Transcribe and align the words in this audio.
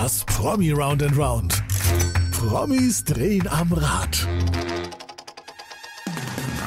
Das 0.00 0.24
Promi 0.26 0.70
Round 0.70 1.02
and 1.02 1.16
Round. 1.18 1.60
Promis 2.30 3.02
drehen 3.02 3.48
am 3.48 3.72
Rad. 3.72 4.16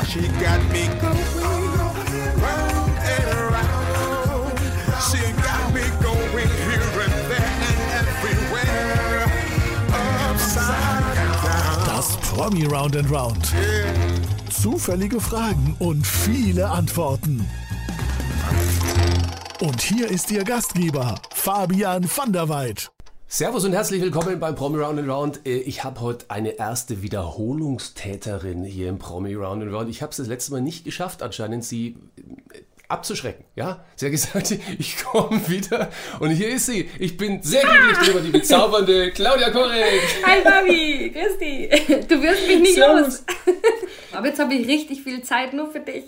She 0.05 0.19
got 0.43 0.59
me 0.73 0.89
going 0.99 2.41
round 2.43 2.91
and 2.99 3.27
around. 3.39 4.59
She 5.07 5.23
got 5.47 5.73
me 5.73 5.79
going 6.03 6.49
here 6.67 7.03
and 7.05 7.15
there 7.31 7.55
and 7.71 8.07
everywhere. 8.19 9.31
Upside 10.29 11.15
down. 11.45 11.85
Das 11.85 12.17
Promi 12.17 12.65
Round 12.65 12.97
and 12.97 13.09
Round. 13.09 13.47
Zufällige 14.49 15.21
Fragen 15.21 15.77
und 15.79 16.05
viele 16.05 16.69
Antworten. 16.69 17.47
Und 19.61 19.79
hier 19.79 20.09
ist 20.09 20.31
Ihr 20.31 20.43
Gastgeber, 20.43 21.15
Fabian 21.33 22.03
van 22.13 22.33
der 22.33 22.49
Weid. 22.49 22.90
Servus 23.33 23.63
und 23.63 23.71
herzlich 23.71 24.01
willkommen 24.01 24.41
beim 24.41 24.55
Promi 24.55 24.77
Round 24.77 24.99
and 24.99 25.09
Round. 25.09 25.47
Äh, 25.47 25.59
ich 25.59 25.85
habe 25.85 26.01
heute 26.01 26.25
eine 26.27 26.49
erste 26.59 27.01
Wiederholungstäterin 27.01 28.65
hier 28.65 28.89
im 28.89 28.99
Promi 28.99 29.33
Round 29.35 29.63
and 29.63 29.73
Round. 29.73 29.89
Ich 29.89 30.01
habe 30.01 30.09
es 30.09 30.17
das 30.17 30.27
letzte 30.27 30.51
Mal 30.51 30.59
nicht 30.59 30.83
geschafft, 30.83 31.23
anscheinend 31.23 31.63
sie 31.63 31.95
äh, 32.53 32.57
abzuschrecken. 32.89 33.45
Ja, 33.55 33.85
sie 33.95 34.07
hat 34.07 34.11
gesagt, 34.11 34.51
ich 34.79 34.97
komme 34.97 35.47
wieder 35.47 35.91
und 36.19 36.31
hier 36.31 36.49
ist 36.49 36.65
sie. 36.65 36.89
Ich 36.99 37.15
bin 37.15 37.41
sehr 37.41 37.61
glücklich 37.61 37.99
darüber, 37.99 38.19
die 38.19 38.31
bezaubernde 38.31 39.11
Claudia 39.11 39.49
Korek. 39.49 40.01
Hi 40.25 40.41
Fabi, 40.41 41.13
grüß 41.15 41.37
dich. 41.37 42.07
Du 42.09 42.21
wirst 42.21 42.47
mich 42.49 42.59
nicht 42.59 42.75
Servus. 42.75 43.23
los. 43.45 43.55
Aber 44.11 44.27
jetzt 44.27 44.39
habe 44.41 44.53
ich 44.55 44.67
richtig 44.67 45.03
viel 45.03 45.21
Zeit 45.21 45.53
nur 45.53 45.71
für 45.71 45.79
dich. 45.79 46.03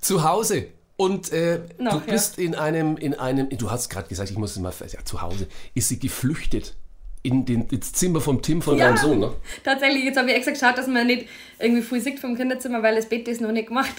Zu 0.00 0.22
Hause 0.22 0.68
und 0.98 1.32
äh, 1.32 1.60
Noch, 1.78 1.92
du 1.92 2.10
bist 2.10 2.38
ja. 2.38 2.44
in 2.44 2.54
einem, 2.56 2.96
in 2.96 3.14
einem, 3.14 3.48
du 3.50 3.70
hast 3.70 3.88
gerade 3.88 4.08
gesagt, 4.08 4.30
ich 4.30 4.36
muss 4.36 4.58
mal, 4.58 4.72
ja, 4.80 5.04
zu 5.04 5.22
Hause, 5.22 5.46
ist 5.72 5.88
sie 5.88 6.00
geflüchtet 6.00 6.74
in 7.22 7.44
den, 7.44 7.68
ins 7.68 7.92
Zimmer 7.92 8.20
vom 8.20 8.42
Tim 8.42 8.60
von 8.60 8.76
ja, 8.76 8.86
deinem 8.86 8.96
Sohn, 8.96 9.20
ne? 9.20 9.32
Tatsächlich, 9.64 10.04
jetzt 10.04 10.18
habe 10.18 10.28
ich 10.28 10.36
extra 10.36 10.52
geschaut, 10.52 10.76
dass 10.76 10.88
man 10.88 11.06
nicht 11.06 11.28
irgendwie 11.60 11.82
früh 11.82 12.00
sieht 12.00 12.18
vom 12.18 12.36
Kinderzimmer, 12.36 12.82
weil 12.82 12.96
das 12.96 13.08
Bett 13.08 13.28
ist 13.28 13.40
noch 13.40 13.52
nicht 13.52 13.68
gemacht. 13.68 13.94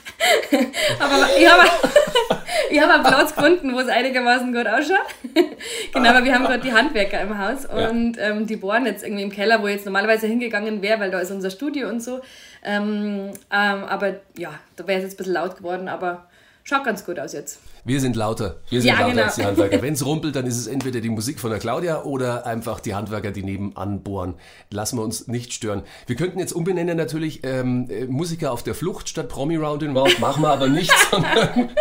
aber 1.00 1.30
ich 1.39 1.50
habe 1.50 1.64
ich 2.69 2.81
hab 2.81 2.89
einen 2.89 3.03
Platz 3.03 3.34
gefunden, 3.34 3.73
wo 3.73 3.80
es 3.80 3.88
einigermaßen 3.88 4.53
gut 4.53 4.67
ausschaut. 4.67 4.97
genau, 5.94 6.09
aber 6.09 6.25
wir 6.25 6.34
haben 6.34 6.44
gerade 6.44 6.63
die 6.63 6.73
Handwerker 6.73 7.22
im 7.22 7.38
Haus 7.38 7.66
und 7.66 8.17
ja. 8.17 8.30
ähm, 8.30 8.45
die 8.45 8.58
bohren 8.58 8.86
jetzt 8.86 9.06
irgendwie 9.06 9.23
im 9.23 9.31
Keller, 9.31 9.61
wo 9.61 9.67
ich 9.67 9.75
jetzt 9.75 9.86
normalerweise 9.86 10.28
hingegangen 10.28 10.81
wäre, 10.81 11.00
weil 11.00 11.11
da 11.11 11.19
ist 11.19 11.31
unser 11.31 11.50
Studio 11.50 11.88
und 11.88 12.03
so. 12.03 12.19
Ähm, 12.61 13.31
ähm, 13.52 13.84
aber 13.86 14.19
ja, 14.38 14.59
da 14.75 14.86
wäre 14.86 15.00
es 15.00 15.06
jetzt 15.06 15.13
ein 15.13 15.17
bisschen 15.17 15.34
laut 15.34 15.56
geworden, 15.56 15.88
aber 15.88 16.28
Schaut 16.70 16.84
ganz 16.84 17.03
gut 17.03 17.17
aus 17.17 17.34
jetzt. 17.34 17.58
Wir 17.84 18.00
sind 18.00 18.16
lauter. 18.16 18.58
Wir 18.70 18.81
sind 18.81 18.89
ja, 18.89 19.00
lauter 19.00 19.09
genau. 19.09 19.23
als 19.23 19.36
die 19.38 19.44
Handwerker. 19.44 19.81
Wenn 19.81 19.95
es 19.95 20.06
rumpelt, 20.06 20.36
dann 20.36 20.45
ist 20.45 20.56
es 20.56 20.67
entweder 20.67 21.02
die 21.02 21.09
Musik 21.09 21.39
von 21.39 21.50
der 21.50 21.59
Claudia 21.59 22.03
oder 22.03 22.45
einfach 22.45 22.80
die 22.80 22.94
Handwerker, 22.94 23.31
die 23.31 23.42
nebenan 23.42 24.03
bohren. 24.03 24.36
Lassen 24.70 25.00
wir 25.00 25.03
uns 25.03 25.28
nicht 25.28 25.52
stören. 25.52 25.81
Wir 26.06 26.16
könnten 26.16 26.38
jetzt 26.38 26.53
umbenennen 26.53 26.95
natürlich 26.95 27.40
ähm, 27.42 27.90
äh, 27.90 28.06
Musiker 28.06 28.52
auf 28.52 28.62
der 28.62 28.75
Flucht 28.75 29.09
statt 29.09 29.30
Promi 29.30 29.56
Round 29.56 29.81
in 29.81 29.97
Round. 29.97 30.20
Machen 30.20 30.44
wir 30.44 30.50
aber 30.50 30.67
nicht, 30.67 30.94
sondern 31.12 31.72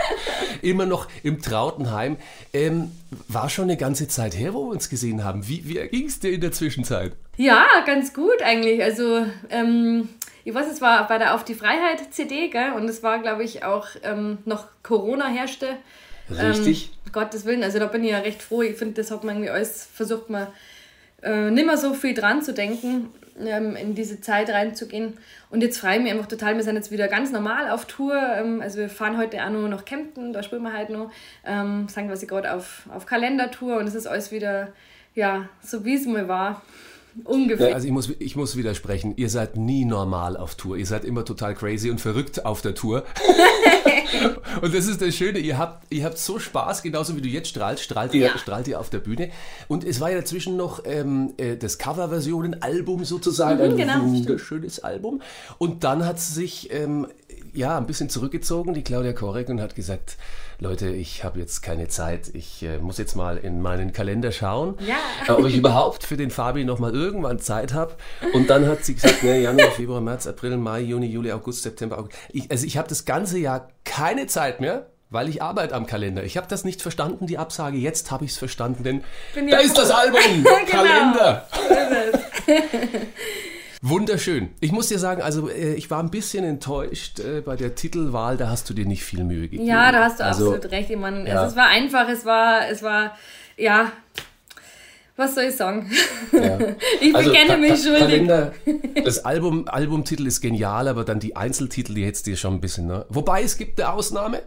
immer 0.63 0.87
noch 0.87 1.07
im 1.23 1.43
Trautenheim. 1.43 2.17
Ähm, 2.55 2.91
war 3.29 3.51
schon 3.51 3.65
eine 3.65 3.77
ganze 3.77 4.09
Zeit 4.09 4.39
her, 4.39 4.55
wo 4.55 4.69
wir 4.69 4.73
uns 4.73 4.89
gesehen 4.89 5.23
haben. 5.23 5.47
Wie, 5.49 5.69
wie 5.69 5.87
ging 5.89 6.07
es 6.07 6.19
dir 6.19 6.33
in 6.33 6.41
der 6.41 6.53
Zwischenzeit? 6.53 7.13
Ja, 7.39 7.67
ganz 7.87 8.13
gut 8.13 8.43
eigentlich. 8.43 8.83
Also 8.83 9.25
ähm, 9.49 10.09
ich 10.45 10.53
weiß, 10.53 10.67
es 10.71 10.81
war 10.81 11.07
bei 11.07 11.19
der 11.19 11.35
Auf 11.35 11.45
die 11.45 11.55
Freiheit 11.55 12.13
CD, 12.13 12.49
gell? 12.49 12.73
Und 12.73 12.89
es 12.89 13.05
war, 13.05 13.21
glaube 13.21 13.45
ich, 13.45 13.65
auch 13.65 13.87
ähm, 14.03 14.39
noch 14.45 14.67
Corona 14.83 15.29
herrschte. 15.29 15.77
Richtig. 16.29 16.91
Ähm, 17.07 17.13
Gottes 17.13 17.47
Willen, 17.47 17.63
also 17.63 17.79
da 17.79 17.87
bin 17.87 18.03
ich 18.03 18.11
ja 18.11 18.19
recht 18.19 18.43
froh. 18.43 18.63
Ich 18.63 18.77
finde, 18.77 18.95
das 18.95 19.13
hat 19.13 19.23
man 19.23 19.37
irgendwie 19.37 19.51
alles 19.51 19.89
versucht, 19.95 20.29
mal 20.29 20.49
äh, 21.23 21.51
nicht 21.51 21.65
mehr 21.65 21.77
so 21.77 21.95
viel 21.95 22.13
dran 22.13 22.43
zu 22.43 22.53
denken, 22.53 23.11
ähm, 23.41 23.77
in 23.77 23.95
diese 23.95 24.21
Zeit 24.21 24.51
reinzugehen. 24.51 25.17
Und 25.49 25.63
jetzt 25.63 25.79
freue 25.79 25.97
ich 25.97 26.03
mich 26.03 26.13
einfach 26.13 26.27
total. 26.27 26.57
Wir 26.57 26.65
sind 26.65 26.75
jetzt 26.75 26.91
wieder 26.91 27.07
ganz 27.07 27.31
normal 27.31 27.71
auf 27.71 27.87
Tour. 27.87 28.21
Ähm, 28.21 28.61
also 28.61 28.79
wir 28.79 28.89
fahren 28.89 29.17
heute 29.17 29.43
auch 29.45 29.51
nur 29.51 29.69
nach 29.69 29.85
Kempten, 29.85 30.33
da 30.33 30.43
spielen 30.43 30.63
wir 30.63 30.73
halt 30.73 30.91
noch. 30.91 31.13
Ähm, 31.47 31.89
sagen 31.89 32.09
wir 32.09 32.17
sie 32.17 32.27
gerade 32.27 32.53
auf, 32.53 32.83
auf 32.93 33.07
Kalendertour 33.07 33.77
und 33.77 33.87
es 33.87 33.95
ist 33.95 34.09
alles 34.09 34.33
wieder, 34.33 34.73
ja, 35.15 35.49
so 35.63 35.85
wie 35.85 35.95
es 35.95 36.05
mal 36.05 36.27
war. 36.27 36.63
Ungefähr. 37.25 37.71
Ja, 37.71 37.75
also 37.75 37.87
ich 37.87 37.93
muss, 37.93 38.11
ich 38.19 38.37
muss 38.37 38.57
widersprechen. 38.57 39.15
Ihr 39.17 39.29
seid 39.29 39.57
nie 39.57 39.85
normal 39.85 40.37
auf 40.37 40.55
Tour. 40.55 40.77
Ihr 40.77 40.87
seid 40.87 41.05
immer 41.05 41.25
total 41.25 41.55
crazy 41.55 41.91
und 41.91 42.01
verrückt 42.01 42.45
auf 42.45 42.63
der 42.63 42.75
Tour. 42.75 43.05
und 44.63 44.75
das 44.75 44.87
ist 44.87 45.03
das 45.03 45.15
Schöne. 45.15 45.39
Ihr 45.39 45.59
habt, 45.59 45.93
ihr 45.93 46.05
habt 46.05 46.19
so 46.19 46.39
Spaß, 46.39 46.83
genauso 46.83 47.17
wie 47.17 47.21
du 47.21 47.29
jetzt 47.29 47.49
strahlst, 47.49 47.83
strahlt 47.83 48.15
ihr, 48.15 48.27
ja. 48.27 48.39
strahlt 48.39 48.69
ihr 48.69 48.81
auf 48.81 48.91
der 48.91 49.01
Bühne. 49.01 49.31
Und 49.69 49.85
es 49.85 50.01
war 50.01 50.11
ja 50.11 50.19
dazwischen 50.19 50.57
noch 50.57 50.83
ähm, 50.85 51.35
äh, 51.37 51.57
das 51.57 51.79
Coverversionen-Album 51.79 53.05
sozusagen. 53.05 53.59
Mhm, 53.59 53.71
ein 53.71 53.77
genau, 53.77 54.03
wunderschönes 54.03 54.75
stimmt. 54.75 54.85
Album. 54.85 55.23
Und 55.59 55.85
dann 55.85 56.05
hat 56.05 56.21
sie 56.21 56.33
sich 56.33 56.73
ähm, 56.73 57.07
ja 57.55 57.77
ein 57.77 57.87
bisschen 57.87 58.09
zurückgezogen, 58.09 58.75
die 58.75 58.83
Claudia 58.83 59.13
Korek, 59.13 59.49
und 59.49 59.61
hat 59.61 59.75
gesagt, 59.75 60.17
Leute, 60.61 60.89
ich 60.89 61.25
habe 61.25 61.39
jetzt 61.39 61.63
keine 61.63 61.89
Zeit, 61.89 62.31
ich 62.35 62.63
äh, 62.63 62.79
muss 62.79 62.99
jetzt 62.99 63.15
mal 63.15 63.37
in 63.37 63.61
meinen 63.61 63.93
Kalender 63.93 64.33
schauen, 64.33 64.77
ja. 64.87 65.35
ob 65.35 65.47
ich 65.47 65.57
überhaupt 65.57 66.05
für 66.05 66.17
den 66.17 66.31
Fabi 66.31 66.65
nochmal 66.65 66.95
irgendwann 66.95 67.39
Zeit 67.39 67.75
habe. 67.75 67.95
Und 68.33 68.51
dann 68.51 68.67
hat 68.67 68.85
sie 68.85 68.95
gesagt, 68.95 69.23
ne, 69.23 69.41
Januar, 69.41 69.71
Februar, 69.71 70.01
März, 70.01 70.27
April, 70.27 70.57
Mai, 70.57 70.81
Juni, 70.81 71.07
Juli, 71.07 71.31
August, 71.33 71.63
September, 71.63 71.99
August. 71.99 72.17
Ich, 72.31 72.51
also 72.51 72.67
ich 72.67 72.77
habe 72.77 72.89
das 72.89 73.05
ganze 73.05 73.39
Jahr 73.39 73.69
keine 73.85 74.27
Zeit 74.27 74.61
mehr 74.61 74.87
weil 75.11 75.29
ich 75.29 75.43
arbeite 75.43 75.75
am 75.75 75.87
Kalender. 75.87 76.23
Ich 76.25 76.37
habe 76.37 76.47
das 76.49 76.65
nicht 76.65 76.83
verstanden, 76.83 77.27
die 77.27 77.39
Absage. 77.39 77.79
Jetzt 77.79 78.11
habe 78.11 78.27
ich 78.27 78.33
es 78.33 78.39
verstanden, 78.39 78.85
denn 78.85 79.05
Bin 79.35 79.49
da 79.49 79.59
ist 79.59 79.79
das 79.79 79.91
Album. 79.91 80.21
genau. 80.45 80.55
Kalender. 80.67 81.47
Wunderschön. 83.81 84.51
Ich 84.61 84.73
muss 84.73 84.89
dir 84.89 84.99
sagen, 84.99 85.23
also 85.23 85.49
äh, 85.49 85.75
ich 85.75 85.91
war 85.91 86.03
ein 86.03 86.11
bisschen 86.11 86.45
enttäuscht 86.45 87.21
äh, 87.21 87.41
bei 87.41 87.57
der 87.57 87.75
Titelwahl, 87.75 88.37
da 88.37 88.49
hast 88.49 88.69
du 88.69 88.75
dir 88.75 88.87
nicht 88.87 89.05
viel 89.05 89.23
Mühe 89.23 89.43
gegeben. 89.43 89.67
Ja, 89.67 89.93
da 89.93 90.05
hast 90.05 90.19
du 90.19 90.25
also, 90.25 90.55
absolut 90.55 90.73
recht. 90.73 90.91
Ich 90.91 90.97
meine, 90.97 91.29
ja. 91.29 91.45
es, 91.45 91.53
es, 91.53 91.57
war 91.57 91.69
einfach, 91.69 92.09
es 92.09 92.25
war, 92.25 92.69
es 92.69 92.83
war, 92.83 93.17
ja, 93.57 93.93
was 95.17 95.35
soll 95.35 95.45
ich 95.45 95.57
sagen? 95.57 95.91
Ja. 96.33 96.59
ich 97.01 97.15
also, 97.15 97.31
bekenne 97.31 97.57
mich 97.57 97.83
schuldig. 97.83 98.31
Das 99.05 99.25
Album, 99.25 99.67
Albumtitel 99.69 100.27
ist 100.27 100.41
genial, 100.41 100.89
aber 100.89 101.05
dann 101.05 101.21
die 101.21 101.37
Einzeltitel, 101.37 101.95
die 101.95 102.05
hättest 102.05 102.27
du 102.27 102.31
dir 102.31 102.37
schon 102.37 102.55
ein 102.55 102.61
bisschen, 102.61 102.87
ne? 102.87 103.07
Wobei, 103.09 103.43
es 103.43 103.57
gibt 103.57 103.81
eine 103.81 103.93
Ausnahme. 103.93 104.43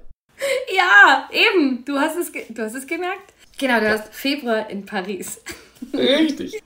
Ja, 0.75 1.29
eben. 1.31 1.83
Du 1.85 1.97
hast 1.97 2.17
es, 2.17 2.31
du 2.31 2.61
hast 2.63 2.75
es 2.75 2.87
gemerkt. 2.87 3.33
Genau, 3.57 3.79
du 3.79 3.89
hast 3.89 4.13
Februar 4.13 4.69
in 4.69 4.85
Paris. 4.85 5.41
Richtig. 5.93 6.61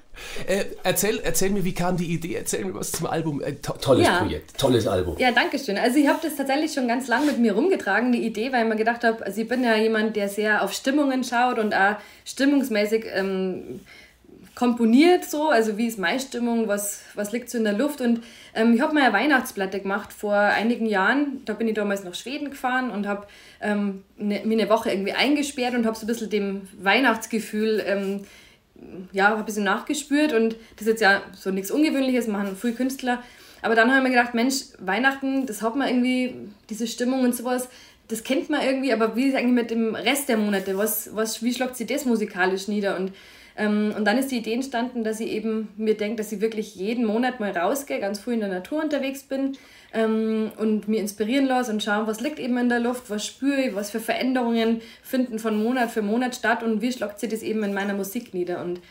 Äh, 0.47 0.65
erzähl, 0.83 1.19
erzähl 1.23 1.49
mir, 1.49 1.63
wie 1.63 1.73
kam 1.73 1.97
die 1.97 2.05
Idee? 2.05 2.35
Erzähl 2.35 2.65
mir 2.65 2.75
was 2.75 2.91
zum 2.91 3.07
Album. 3.07 3.41
Äh, 3.41 3.53
to 3.55 3.73
tolles 3.73 4.07
ja. 4.07 4.19
Projekt, 4.19 4.57
tolles 4.57 4.87
Album. 4.87 5.15
Ja, 5.17 5.31
danke 5.31 5.59
schön. 5.59 5.77
Also 5.77 5.97
ich 5.97 6.07
habe 6.07 6.19
das 6.21 6.35
tatsächlich 6.35 6.73
schon 6.73 6.87
ganz 6.87 7.07
lang 7.07 7.25
mit 7.25 7.39
mir 7.39 7.53
rumgetragen, 7.53 8.11
die 8.11 8.25
Idee, 8.25 8.51
weil 8.51 8.63
ich 8.63 8.69
mir 8.69 8.75
gedacht 8.75 9.03
habe, 9.03 9.25
also 9.25 9.41
ich 9.41 9.47
bin 9.47 9.63
ja 9.63 9.75
jemand, 9.75 10.15
der 10.15 10.29
sehr 10.29 10.63
auf 10.63 10.73
Stimmungen 10.73 11.23
schaut 11.23 11.59
und 11.59 11.73
auch 11.73 11.95
stimmungsmäßig 12.25 13.05
ähm, 13.13 13.79
komponiert 14.55 15.25
so, 15.25 15.49
also 15.49 15.77
wie 15.77 15.87
ist 15.87 15.99
meine 15.99 16.19
Stimmung, 16.19 16.67
was, 16.67 17.01
was 17.13 17.33
liegt 17.33 17.49
so 17.49 17.57
in 17.57 17.65
der 17.65 17.73
Luft 17.73 17.99
und 18.01 18.21
ähm, 18.53 18.73
ich 18.73 18.81
habe 18.81 18.93
mal 18.93 19.03
eine 19.03 19.13
Weihnachtsplatte 19.13 19.81
gemacht 19.81 20.13
vor 20.13 20.33
einigen 20.33 20.85
Jahren, 20.85 21.41
da 21.45 21.53
bin 21.53 21.67
ich 21.67 21.75
damals 21.75 22.05
nach 22.05 22.15
Schweden 22.15 22.49
gefahren 22.49 22.89
und 22.89 23.05
habe 23.05 23.27
ähm, 23.61 24.03
ne, 24.17 24.41
mir 24.45 24.59
eine 24.59 24.69
Woche 24.69 24.91
irgendwie 24.91 25.11
eingesperrt 25.11 25.75
und 25.75 25.85
habe 25.85 25.97
so 25.97 26.05
ein 26.05 26.07
bisschen 26.07 26.29
dem 26.29 26.61
Weihnachtsgefühl 26.79 27.83
ähm, 27.85 28.21
ja, 29.11 29.29
habe 29.29 29.39
ein 29.39 29.45
bisschen 29.45 29.63
nachgespürt 29.63 30.33
und 30.33 30.55
das 30.75 30.81
ist 30.81 30.87
jetzt 30.87 31.01
ja 31.01 31.21
so 31.33 31.51
nichts 31.51 31.71
Ungewöhnliches, 31.71 32.27
machen 32.27 32.55
früh 32.55 32.73
Künstler. 32.73 33.23
Aber 33.61 33.75
dann 33.75 33.89
habe 33.89 33.97
ich 33.97 34.03
mir 34.03 34.15
gedacht, 34.15 34.33
Mensch, 34.33 34.55
Weihnachten, 34.79 35.45
das 35.45 35.61
hat 35.61 35.75
man 35.75 35.87
irgendwie, 35.87 36.35
diese 36.69 36.87
Stimmung 36.87 37.23
und 37.23 37.35
sowas, 37.35 37.69
das 38.07 38.23
kennt 38.23 38.49
man 38.49 38.61
irgendwie, 38.61 38.93
aber 38.93 39.15
wie 39.15 39.27
ist 39.27 39.35
eigentlich 39.35 39.53
mit 39.53 39.71
dem 39.71 39.95
Rest 39.95 40.29
der 40.29 40.37
Monate? 40.37 40.77
Was, 40.77 41.15
was, 41.15 41.41
wie 41.41 41.53
schlagt 41.53 41.75
sie 41.75 41.87
das 41.87 42.05
musikalisch 42.05 42.67
nieder? 42.67 42.97
Und, 42.97 43.11
und 43.57 44.03
dann 44.05 44.17
ist 44.17 44.31
die 44.31 44.37
Idee 44.37 44.53
entstanden, 44.53 45.03
dass 45.03 45.19
ich 45.19 45.29
eben 45.29 45.69
mir 45.77 45.95
denke, 45.95 46.17
dass 46.17 46.31
ich 46.31 46.41
wirklich 46.41 46.75
jeden 46.75 47.05
Monat 47.05 47.39
mal 47.39 47.51
rausgehe, 47.51 47.99
ganz 47.99 48.19
früh 48.19 48.33
in 48.33 48.41
der 48.41 48.49
Natur 48.49 48.83
unterwegs 48.83 49.23
bin 49.23 49.57
ähm, 49.93 50.51
und 50.57 50.89
mir 50.89 50.99
inspirieren 50.99 51.45
lasse 51.45 51.71
und 51.71 51.81
schauen, 51.81 52.05
was 52.05 52.19
liegt 52.19 52.39
eben 52.39 52.57
in 52.57 52.67
der 52.67 52.81
Luft, 52.81 53.09
was 53.09 53.25
spüre 53.25 53.61
ich, 53.61 53.75
was 53.75 53.91
für 53.91 54.01
Veränderungen 54.01 54.81
finden 55.01 55.39
von 55.39 55.61
Monat 55.61 55.89
für 55.91 56.01
Monat 56.01 56.35
statt 56.35 56.63
und 56.63 56.81
wie 56.81 56.91
schlagt 56.91 57.19
sie 57.19 57.29
das 57.29 57.43
eben 57.43 57.63
in 57.63 57.73
meiner 57.73 57.93
Musik 57.93 58.33
nieder. 58.33 58.61
Und 58.61 58.81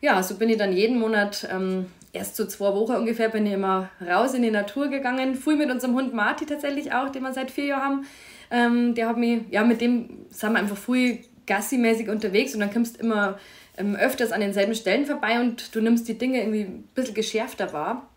ja, 0.00 0.20
so 0.22 0.34
bin 0.34 0.48
ich 0.48 0.58
dann 0.58 0.72
jeden 0.72 0.98
Monat, 0.98 1.48
ähm, 1.52 1.86
erst 2.12 2.34
so 2.34 2.44
zwei 2.46 2.74
Wochen 2.74 2.96
ungefähr, 2.96 3.28
bin 3.28 3.46
ich 3.46 3.52
immer 3.52 3.88
raus 4.04 4.34
in 4.34 4.42
die 4.42 4.50
Natur 4.50 4.88
gegangen. 4.88 5.36
Früh 5.36 5.54
mit 5.54 5.70
unserem 5.70 5.94
Hund 5.94 6.12
Marty 6.12 6.44
tatsächlich 6.44 6.92
auch, 6.92 7.10
den 7.10 7.22
wir 7.22 7.32
seit 7.32 7.52
vier 7.52 7.66
Jahren 7.66 7.82
haben. 7.82 8.06
Ähm, 8.50 8.94
der 8.94 9.08
hat 9.08 9.16
mich, 9.16 9.42
ja, 9.50 9.62
mit 9.62 9.80
dem 9.80 10.26
sind 10.30 10.52
wir 10.52 10.58
einfach 10.58 10.76
früh 10.76 11.18
gassimäßig 11.46 12.08
unterwegs 12.08 12.54
und 12.54 12.60
dann 12.60 12.72
kommst 12.72 12.96
du 12.96 13.04
immer 13.04 13.28
ähm, 13.30 13.34
öfters 13.78 14.32
an 14.32 14.40
denselben 14.40 14.74
Stellen 14.74 15.06
vorbei 15.06 15.40
und 15.40 15.74
du 15.74 15.80
nimmst 15.80 16.08
die 16.08 16.18
Dinge 16.18 16.40
irgendwie 16.40 16.62
ein 16.62 16.88
bisschen 16.94 17.14
geschärfter 17.14 17.72
wahr 17.72 18.08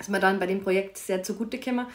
ist 0.00 0.08
mir 0.08 0.20
dann 0.20 0.40
bei 0.40 0.46
dem 0.46 0.62
Projekt 0.62 0.98
sehr 0.98 1.22
zugute 1.22 1.58
gekommen. 1.58 1.86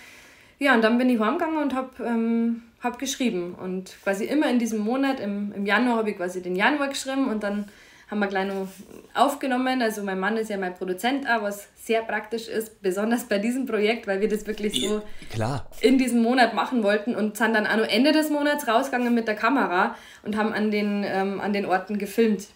Ja, 0.60 0.74
und 0.74 0.84
dann 0.84 0.98
bin 0.98 1.10
ich 1.10 1.19
heimgegangen 1.19 1.62
und 1.62 1.74
habe 1.74 2.04
ähm, 2.04 2.63
hab 2.81 2.98
geschrieben. 2.98 3.56
Und 3.56 3.98
quasi 4.04 4.25
immer 4.25 4.50
in 4.50 4.60
diesem 4.60 4.80
Monat, 4.80 5.19
im, 5.19 5.52
im 5.54 5.66
Januar 5.66 5.98
habe 5.98 6.12
ich 6.12 6.18
quasi 6.18 6.42
den 6.42 6.56
Januar 6.56 6.88
geschrieben 6.88 7.30
und 7.30 7.44
dann 7.44 7.66
haben 8.10 8.19
wir 8.19 8.28
gleich 8.28 8.48
noch 8.48 8.68
aufgenommen. 9.16 9.81
Also 9.81 10.04
mein 10.04 10.19
Mann 10.19 10.38
ist 10.38 10.50
ja 10.50 10.58
mein 10.58 10.75
Produzent 10.75 11.28
auch, 11.28 11.42
was 11.42 11.68
sehr 11.75 12.04
praktisch 12.04 12.48
ist, 12.48 12.81
besonders 12.81 13.25
bei 13.25 13.40
diesem 13.40 13.66
Projekt, 13.66 14.08
weil 14.08 14.22
wir 14.22 14.30
das 14.30 14.46
wirklich 14.46 14.80
so 14.80 15.01
Klar. 15.31 15.69
in 15.81 15.98
diesem 15.98 16.22
Monat 16.22 16.54
machen 16.54 16.84
wollten 16.84 17.16
und 17.16 17.36
sind 17.36 17.54
dann 17.54 17.66
auch 17.66 17.78
noch 17.78 17.88
Ende 17.88 18.12
des 18.12 18.30
Monats 18.30 18.68
rausgegangen 18.68 19.13
mit 19.13 19.28
der 19.28 19.36
Kamera 19.36 19.96
und 20.24 20.38
haben 20.38 20.54
an 20.54 20.69
den, 20.69 21.04
ähm, 21.04 21.42
an 21.42 21.51
den 21.51 21.66
Orten 21.66 21.98
gefilmt. 21.98 22.48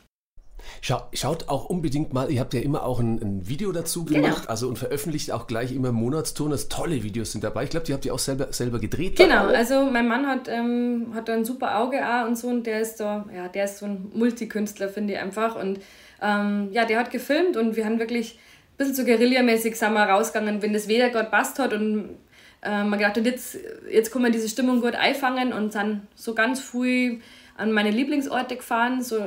Schau, 0.82 1.02
schaut 1.14 1.50
auch 1.50 1.66
unbedingt 1.66 2.14
mal, 2.14 2.32
ihr 2.32 2.40
habt 2.40 2.54
ja 2.54 2.62
immer 2.62 2.84
auch 2.84 3.00
ein, 3.00 3.22
ein 3.22 3.48
Video 3.48 3.72
dazu 3.72 4.06
Genau. 4.06 4.22
gemacht, 4.22 4.50
also 4.50 4.68
und 4.68 4.78
veröffentlicht 4.78 5.32
auch 5.32 5.48
gleich 5.48 5.74
immer 5.74 5.92
Monatston. 5.92 6.52
Das 6.52 6.70
tolle 6.70 7.04
Videos 7.04 7.32
sind 7.32 7.44
dabei. 7.44 7.64
Ich 7.64 7.70
glaube, 7.70 7.86
die 7.86 7.94
habt 7.94 8.06
ihr 8.06 8.14
auch 8.14 8.20
selber, 8.20 8.52
selber 8.54 8.80
gedreht. 8.80 9.18
Genau, 9.18 9.48
also 9.48 9.84
mein 9.86 10.08
Mann 10.08 10.28
hat, 10.28 10.48
ähm, 10.48 11.08
hat 11.14 11.28
da 11.28 11.34
ein 11.34 11.46
super 11.46 11.80
Auge 11.80 11.98
auch 12.08 12.28
und 12.28 12.38
so 12.38 12.48
und 12.48 12.66
der 12.66 12.82
ist 12.82 12.98
da, 13.00 13.26
ja, 13.36 13.48
der 13.48 13.66
ist 13.66 13.80
so 13.80 13.86
ein 13.86 14.12
Multikünstler, 14.14 14.90
finde 14.90 15.14
ich 15.14 15.20
einfach. 15.20 15.56
Und 15.56 15.80
ähm, 16.22 16.70
ja, 16.72 16.86
der 16.86 17.00
hat 17.00 17.12
gefilmt 17.12 17.58
und 17.58 17.76
wir 17.76 17.86
haben 17.86 18.00
wirklich 18.00 18.36
ein 18.36 18.78
bisschen 18.78 18.96
so 18.96 19.04
guerillamäßig 19.04 19.76
sind 19.78 19.94
wir 19.94 20.04
rausgegangen, 20.04 20.62
wenn 20.62 20.74
das 20.74 20.88
Wetter 20.88 21.10
gerade 21.10 21.30
passt 21.30 21.60
hat 21.60 21.74
und 21.74 22.18
äh, 22.62 22.84
man 22.84 23.00
gedacht 23.00 23.18
hat, 23.18 23.26
jetzt, 23.26 23.58
jetzt 23.92 24.12
kann 24.12 24.22
man 24.22 24.32
diese 24.32 24.50
Stimmung 24.50 24.82
gut 24.82 24.96
einfangen 24.96 25.54
und 25.54 25.72
sind 25.74 26.02
so 26.16 26.34
ganz 26.34 26.60
früh 26.60 27.20
an 27.58 27.72
meine 27.72 27.92
Lieblingsorte 27.92 28.56
gefahren, 28.56 29.02
so 29.02 29.18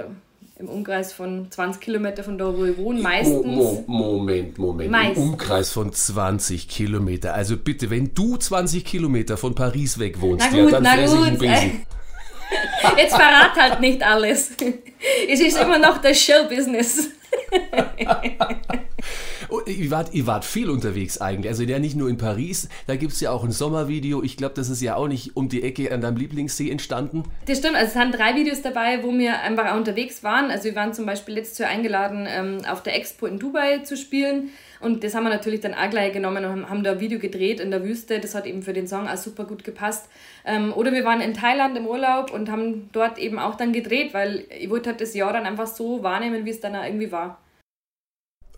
im 0.62 0.68
Umkreis 0.68 1.12
von 1.12 1.50
20 1.50 1.82
Kilometer 1.82 2.22
von 2.22 2.38
da, 2.38 2.56
wo 2.56 2.64
ich 2.64 2.76
wohne, 2.78 3.00
meistens. 3.00 3.44
Mo, 3.44 3.84
Mo, 3.86 4.12
Moment, 4.12 4.58
Moment. 4.58 4.90
Meist. 4.90 5.16
Im 5.16 5.30
Umkreis 5.30 5.72
von 5.72 5.92
20 5.92 6.68
Kilometer. 6.68 7.34
Also 7.34 7.56
bitte, 7.56 7.90
wenn 7.90 8.14
du 8.14 8.36
20 8.36 8.84
Kilometer 8.84 9.36
von 9.36 9.54
Paris 9.54 9.98
weg 9.98 10.20
wohnst, 10.20 10.46
Na 10.50 10.62
gut, 10.62 10.70
ja, 10.72 10.80
dann 10.80 10.82
na 10.84 10.92
fress 10.94 11.12
ich 11.12 11.18
einen 11.18 11.38
gut. 11.38 11.40
Besen. 11.40 11.86
Jetzt 12.96 13.14
verrat 13.16 13.56
halt 13.56 13.80
nicht 13.80 14.02
alles. 14.02 14.52
Es 15.28 15.40
ist 15.40 15.60
immer 15.60 15.78
noch 15.78 15.98
das 15.98 16.20
Showbusiness. 16.20 17.08
Oh, 19.54 19.60
ihr, 19.66 19.90
wart, 19.90 20.14
ihr 20.14 20.26
wart 20.26 20.46
viel 20.46 20.70
unterwegs 20.70 21.20
eigentlich. 21.20 21.50
Also 21.50 21.64
ja 21.64 21.78
nicht 21.78 21.94
nur 21.94 22.08
in 22.08 22.16
Paris, 22.16 22.70
da 22.86 22.96
gibt 22.96 23.12
es 23.12 23.20
ja 23.20 23.30
auch 23.32 23.44
ein 23.44 23.50
Sommervideo. 23.50 24.22
Ich 24.22 24.38
glaube, 24.38 24.54
das 24.54 24.70
ist 24.70 24.80
ja 24.80 24.96
auch 24.96 25.08
nicht 25.08 25.36
um 25.36 25.50
die 25.50 25.62
Ecke 25.62 25.92
an 25.92 26.00
deinem 26.00 26.16
Lieblingssee 26.16 26.70
entstanden. 26.70 27.24
Das 27.44 27.58
stimmt, 27.58 27.74
also 27.74 27.88
es 27.88 27.92
sind 27.92 28.14
drei 28.14 28.34
Videos 28.34 28.62
dabei, 28.62 29.02
wo 29.02 29.12
wir 29.12 29.42
einfach 29.42 29.70
auch 29.70 29.76
unterwegs 29.76 30.24
waren. 30.24 30.50
Also 30.50 30.64
wir 30.64 30.74
waren 30.74 30.94
zum 30.94 31.04
Beispiel 31.04 31.34
letztes 31.34 31.58
Jahr 31.58 31.68
eingeladen, 31.68 32.26
ähm, 32.26 32.62
auf 32.66 32.82
der 32.82 32.96
Expo 32.96 33.26
in 33.26 33.38
Dubai 33.38 33.80
zu 33.80 33.98
spielen. 33.98 34.52
Und 34.80 35.04
das 35.04 35.14
haben 35.14 35.24
wir 35.24 35.30
natürlich 35.30 35.60
dann 35.60 35.74
auch 35.74 35.90
gleich 35.90 36.14
genommen 36.14 36.46
und 36.46 36.70
haben, 36.70 36.82
da 36.82 36.92
ein 36.92 37.00
Video 37.00 37.18
gedreht 37.18 37.60
in 37.60 37.70
der 37.70 37.84
Wüste. 37.84 38.20
Das 38.20 38.34
hat 38.34 38.46
eben 38.46 38.62
für 38.62 38.72
den 38.72 38.88
Song 38.88 39.06
auch 39.06 39.18
super 39.18 39.44
gut 39.44 39.64
gepasst. 39.64 40.08
Ähm, 40.46 40.72
oder 40.72 40.92
wir 40.92 41.04
waren 41.04 41.20
in 41.20 41.34
Thailand 41.34 41.76
im 41.76 41.86
Urlaub 41.86 42.32
und 42.32 42.50
haben 42.50 42.88
dort 42.92 43.18
eben 43.18 43.38
auch 43.38 43.56
dann 43.56 43.74
gedreht, 43.74 44.14
weil 44.14 44.46
ich 44.58 44.70
wollte 44.70 44.88
halt 44.88 45.02
das 45.02 45.12
Jahr 45.12 45.34
dann 45.34 45.44
einfach 45.44 45.66
so 45.66 46.02
wahrnehmen, 46.02 46.46
wie 46.46 46.50
es 46.50 46.60
dann 46.60 46.74
auch 46.74 46.84
irgendwie 46.84 47.12
war. 47.12 47.38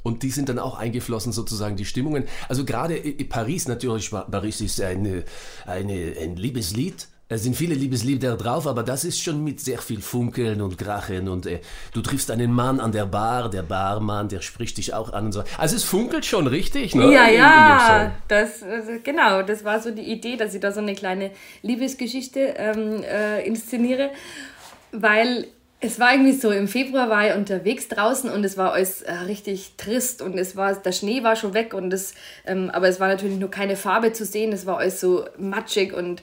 Und 0.05 0.23
die 0.23 0.31
sind 0.31 0.49
dann 0.49 0.61
auch 0.61 0.79
eingeflossen, 0.79 1.33
sozusagen, 1.33 1.75
die 1.77 1.85
Stimmungen. 1.85 2.25
Also 2.49 2.65
gerade 2.65 2.95
Paris, 3.29 3.67
natürlich, 3.67 4.11
Paris 4.11 4.61
ist 4.61 4.81
eine, 4.81 5.25
eine, 5.67 6.15
ein 6.23 6.37
Liebeslied. 6.37 7.09
Es 7.27 7.43
sind 7.43 7.57
viele 7.57 7.75
Liebeslieder 7.75 8.37
drauf, 8.37 8.67
aber 8.67 8.83
das 8.83 9.05
ist 9.07 9.19
schon 9.19 9.43
mit 9.43 9.59
sehr 9.59 9.79
viel 9.79 10.03
Funkeln 10.03 10.61
und 10.61 10.77
Krachen 10.77 11.27
und 11.29 11.47
äh, 11.47 11.61
du 11.95 12.03
triffst 12.03 12.31
einen 12.31 12.53
Mann 12.53 12.81
an 12.81 12.93
der 12.93 13.07
Bar, 13.07 13.49
der 13.49 13.63
Barmann, 13.63 14.29
der 14.29 14.43
spricht 14.43 14.77
dich 14.77 14.93
auch 14.93 15.11
an 15.15 15.25
und 15.27 15.33
so. 15.33 15.43
Also 15.57 15.75
es 15.75 15.85
funkelt 15.85 16.27
schon 16.27 16.47
richtig, 16.47 16.95
ne? 16.95 17.11
Ja, 17.11 17.25
In- 17.27 17.35
ja, 17.37 18.13
das, 18.29 18.63
genau, 19.03 19.41
das 19.43 19.65
war 19.65 19.81
so 19.81 19.91
die 19.91 20.03
Idee, 20.03 20.37
dass 20.37 20.53
ich 20.55 20.61
da 20.61 20.71
so 20.71 20.81
eine 20.81 20.95
kleine 20.95 21.31
Liebesgeschichte 21.63 22.41
ähm, 22.59 23.03
äh, 23.03 23.41
inszeniere, 23.47 24.11
weil 24.93 25.47
es 25.81 26.01
war 26.01 26.13
irgendwie 26.13 26.33
so, 26.33 26.51
im 26.51 26.69
Februar 26.69 27.11
war 27.11 27.29
ich 27.29 27.35
unterwegs 27.35 27.89
draußen 27.89 28.31
und 28.31 28.45
es 28.45 28.57
war 28.57 28.73
alles 28.73 29.03
äh, 29.03 29.13
richtig 29.13 29.75
trist 29.77 30.23
und 30.23 30.39
es 30.39 30.57
war, 30.57 30.75
der 30.75 30.93
Schnee 30.93 31.23
war 31.23 31.37
schon 31.37 31.53
weg 31.53 31.75
und 31.75 31.93
es, 31.93 32.15
ähm, 32.47 32.71
aber 32.71 32.89
es 32.89 33.01
war 33.01 33.09
natürlich 33.09 33.39
nur 33.39 33.51
keine 33.51 33.77
Farbe 33.77 34.13
zu 34.13 34.25
sehen, 34.25 34.53
es 34.53 34.67
war 34.67 34.79
alles 34.79 35.01
so 35.01 35.27
matschig 35.37 35.93
und 35.93 36.23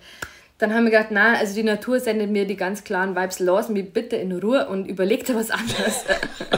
dann 0.57 0.73
haben 0.73 0.83
wir 0.85 0.91
gedacht, 0.91 1.07
na, 1.09 1.33
also 1.33 1.55
die 1.55 1.63
Natur 1.63 1.99
sendet 1.99 2.29
mir 2.29 2.45
die 2.45 2.55
ganz 2.55 2.83
klaren 2.83 3.15
Vibes, 3.15 3.39
lass 3.39 3.69
mich 3.69 3.91
bitte 3.91 4.15
in 4.15 4.31
Ruhe 4.31 4.67
und 4.67 4.87
überleg 4.87 5.25
dir 5.25 5.35
was 5.35 5.49
anderes. 5.49 6.05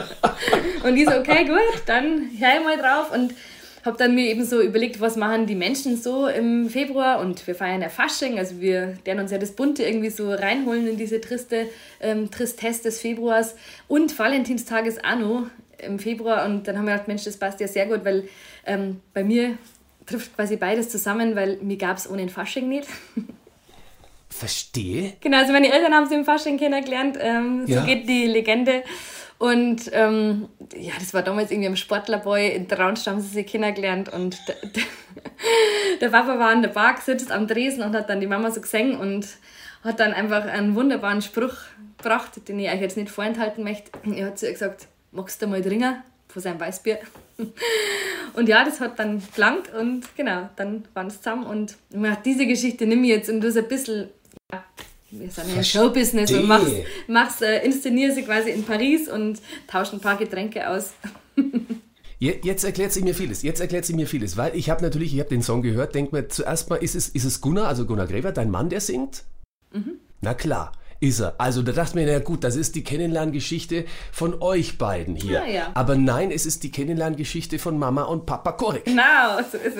und 0.84 0.96
ich 0.96 1.08
so, 1.08 1.16
okay, 1.16 1.46
gut, 1.46 1.82
dann 1.86 2.30
hör 2.38 2.60
mal 2.62 2.76
drauf 2.76 3.12
und 3.14 3.34
habe 3.84 3.96
dann 3.98 4.14
mir 4.14 4.26
eben 4.26 4.44
so 4.44 4.60
überlegt, 4.60 5.00
was 5.00 5.16
machen 5.16 5.46
die 5.46 5.54
Menschen 5.54 6.00
so 6.00 6.26
im 6.26 6.70
Februar 6.70 7.20
und 7.20 7.46
wir 7.46 7.54
feiern 7.54 7.82
ja 7.82 7.88
Fasching, 7.88 8.38
also 8.38 8.60
wir 8.60 8.96
werden 9.04 9.20
uns 9.20 9.30
ja 9.30 9.38
das 9.38 9.52
Bunte 9.52 9.82
irgendwie 9.82 10.10
so 10.10 10.30
reinholen 10.30 10.86
in 10.86 10.96
diese 10.96 11.20
triste 11.20 11.68
ähm, 12.00 12.30
Tristesse 12.30 12.84
des 12.84 13.00
Februars 13.00 13.54
und 13.88 14.18
Valentinstag 14.18 14.86
ist 14.86 15.04
auch 15.04 15.18
noch 15.18 15.46
im 15.78 15.98
Februar 15.98 16.46
und 16.46 16.66
dann 16.66 16.78
haben 16.78 16.86
wir 16.86 16.92
gedacht, 16.92 17.08
Mensch, 17.08 17.24
das 17.24 17.36
passt 17.36 17.60
ja 17.60 17.68
sehr 17.68 17.86
gut, 17.86 18.04
weil 18.04 18.28
ähm, 18.64 19.00
bei 19.12 19.22
mir 19.22 19.58
trifft 20.06 20.34
quasi 20.34 20.56
beides 20.56 20.88
zusammen, 20.88 21.36
weil 21.36 21.58
mir 21.58 21.76
gab 21.76 21.96
es 21.96 22.08
ohne 22.08 22.18
den 22.18 22.28
Fasching 22.28 22.68
nicht. 22.68 22.88
Verstehe. 24.28 25.12
Genau, 25.20 25.38
also 25.38 25.52
meine 25.52 25.72
Eltern 25.72 25.94
haben 25.94 26.08
sie 26.08 26.14
im 26.16 26.24
Fasching 26.24 26.58
kennengelernt. 26.58 27.18
Ähm, 27.20 27.64
Ja. 27.66 27.80
So 27.80 27.86
geht 27.86 28.08
die 28.08 28.26
Legende. 28.26 28.82
Und 29.44 29.90
ähm, 29.92 30.48
ja, 30.74 30.94
das 30.98 31.12
war 31.12 31.20
damals 31.20 31.50
irgendwie 31.50 31.66
im 31.66 31.76
Sportlerboy. 31.76 32.48
In 32.48 32.66
Traunstein 32.66 33.12
haben 33.12 33.20
sie 33.20 33.28
sich 33.28 33.46
kennengelernt. 33.46 34.08
Und 34.08 34.38
der, 34.48 34.56
der, 36.00 36.08
Papa 36.08 36.38
war 36.38 36.48
an 36.48 36.62
der 36.62 36.70
Bar 36.70 36.94
gesitzt 36.94 37.30
am 37.30 37.46
Dresen 37.46 37.82
und 37.82 37.94
hat 37.94 38.08
dann 38.08 38.20
die 38.20 38.26
Mama 38.26 38.50
so 38.50 38.62
gesehen 38.62 38.96
und 38.96 39.28
hat 39.82 40.00
dann 40.00 40.14
einfach 40.14 40.46
einen 40.46 40.74
wunderbaren 40.74 41.20
Spruch 41.20 41.52
gebracht, 41.98 42.48
den 42.48 42.58
ich 42.58 42.70
euch 42.70 42.80
jetzt 42.80 42.96
nicht 42.96 43.10
vorenthalten 43.10 43.64
möchte. 43.64 43.90
Er 44.16 44.28
hat 44.28 44.38
zu 44.38 44.46
ihr 44.46 44.52
gesagt, 44.52 44.88
magst 45.12 45.42
du 45.42 45.46
mal 45.46 45.60
trinken 45.60 46.02
von 46.26 46.40
seinem 46.40 46.58
Weißbier? 46.60 47.00
Und 48.32 48.48
ja, 48.48 48.64
das 48.64 48.80
hat 48.80 48.98
dann 48.98 49.22
gelangt 49.34 49.72
und 49.74 50.16
genau, 50.16 50.48
dann 50.56 50.84
waren 50.94 51.06
es 51.06 51.18
zusammen. 51.18 51.44
Und 51.46 51.76
mir 51.90 52.08
gedacht, 52.08 52.26
diese 52.26 52.46
Geschichte 52.46 52.84
nehme 52.84 53.02
ich 53.02 53.10
jetzt 53.10 53.30
und 53.30 53.42
das 53.42 53.56
ein 53.56 53.68
bisschen 53.68 54.08
ja, 54.52 54.64
wir 55.18 55.30
sind 55.30 55.54
ja 55.56 55.62
Showbusiness 55.62 56.32
und 56.32 56.46
machst, 56.46 56.72
machst 57.08 57.42
äh, 57.42 57.64
inszeniere 57.64 58.12
sie 58.14 58.22
quasi 58.22 58.50
in 58.50 58.64
Paris 58.64 59.08
und 59.08 59.40
tausche 59.66 59.94
ein 59.96 60.00
paar 60.00 60.16
Getränke 60.16 60.68
aus. 60.68 60.92
Je- 62.18 62.38
Jetzt 62.42 62.64
erklärt 62.64 62.92
sie 62.92 63.02
mir 63.02 63.14
vieles. 63.14 63.42
Jetzt 63.42 63.60
erklärt 63.60 63.84
sie 63.84 63.94
mir 63.94 64.06
vieles, 64.06 64.36
weil 64.36 64.54
ich 64.56 64.70
habe 64.70 64.82
natürlich, 64.82 65.12
ich 65.14 65.20
habe 65.20 65.28
den 65.30 65.42
Song 65.42 65.62
gehört, 65.62 65.94
denk 65.94 66.12
mir 66.12 66.28
zuerst 66.28 66.70
mal, 66.70 66.76
ist 66.76 66.94
es, 66.94 67.08
ist 67.08 67.24
es 67.24 67.40
Gunnar, 67.40 67.66
also 67.68 67.86
Gunnar 67.86 68.06
Gräber, 68.06 68.32
dein 68.32 68.50
Mann, 68.50 68.68
der 68.68 68.80
singt? 68.80 69.24
Mhm. 69.72 69.98
Na 70.20 70.32
klar, 70.34 70.72
ist 71.00 71.20
er. 71.20 71.34
Also 71.38 71.62
da 71.62 71.72
dachte 71.72 71.90
ich 71.98 72.06
mir, 72.06 72.12
na 72.12 72.18
gut, 72.20 72.44
das 72.44 72.56
ist 72.56 72.74
die 72.76 72.84
Kennenlerngeschichte 72.84 73.84
von 74.12 74.40
euch 74.40 74.78
beiden 74.78 75.16
hier. 75.16 75.40
Ja, 75.40 75.46
ja. 75.46 75.70
Aber 75.74 75.96
nein, 75.96 76.30
es 76.30 76.46
ist 76.46 76.62
die 76.62 76.70
Kennenlerngeschichte 76.70 77.58
von 77.58 77.78
Mama 77.78 78.04
und 78.04 78.26
Papa 78.26 78.52
Korek. 78.52 78.84
Genau, 78.86 79.38
so 79.50 79.58
ist 79.58 79.76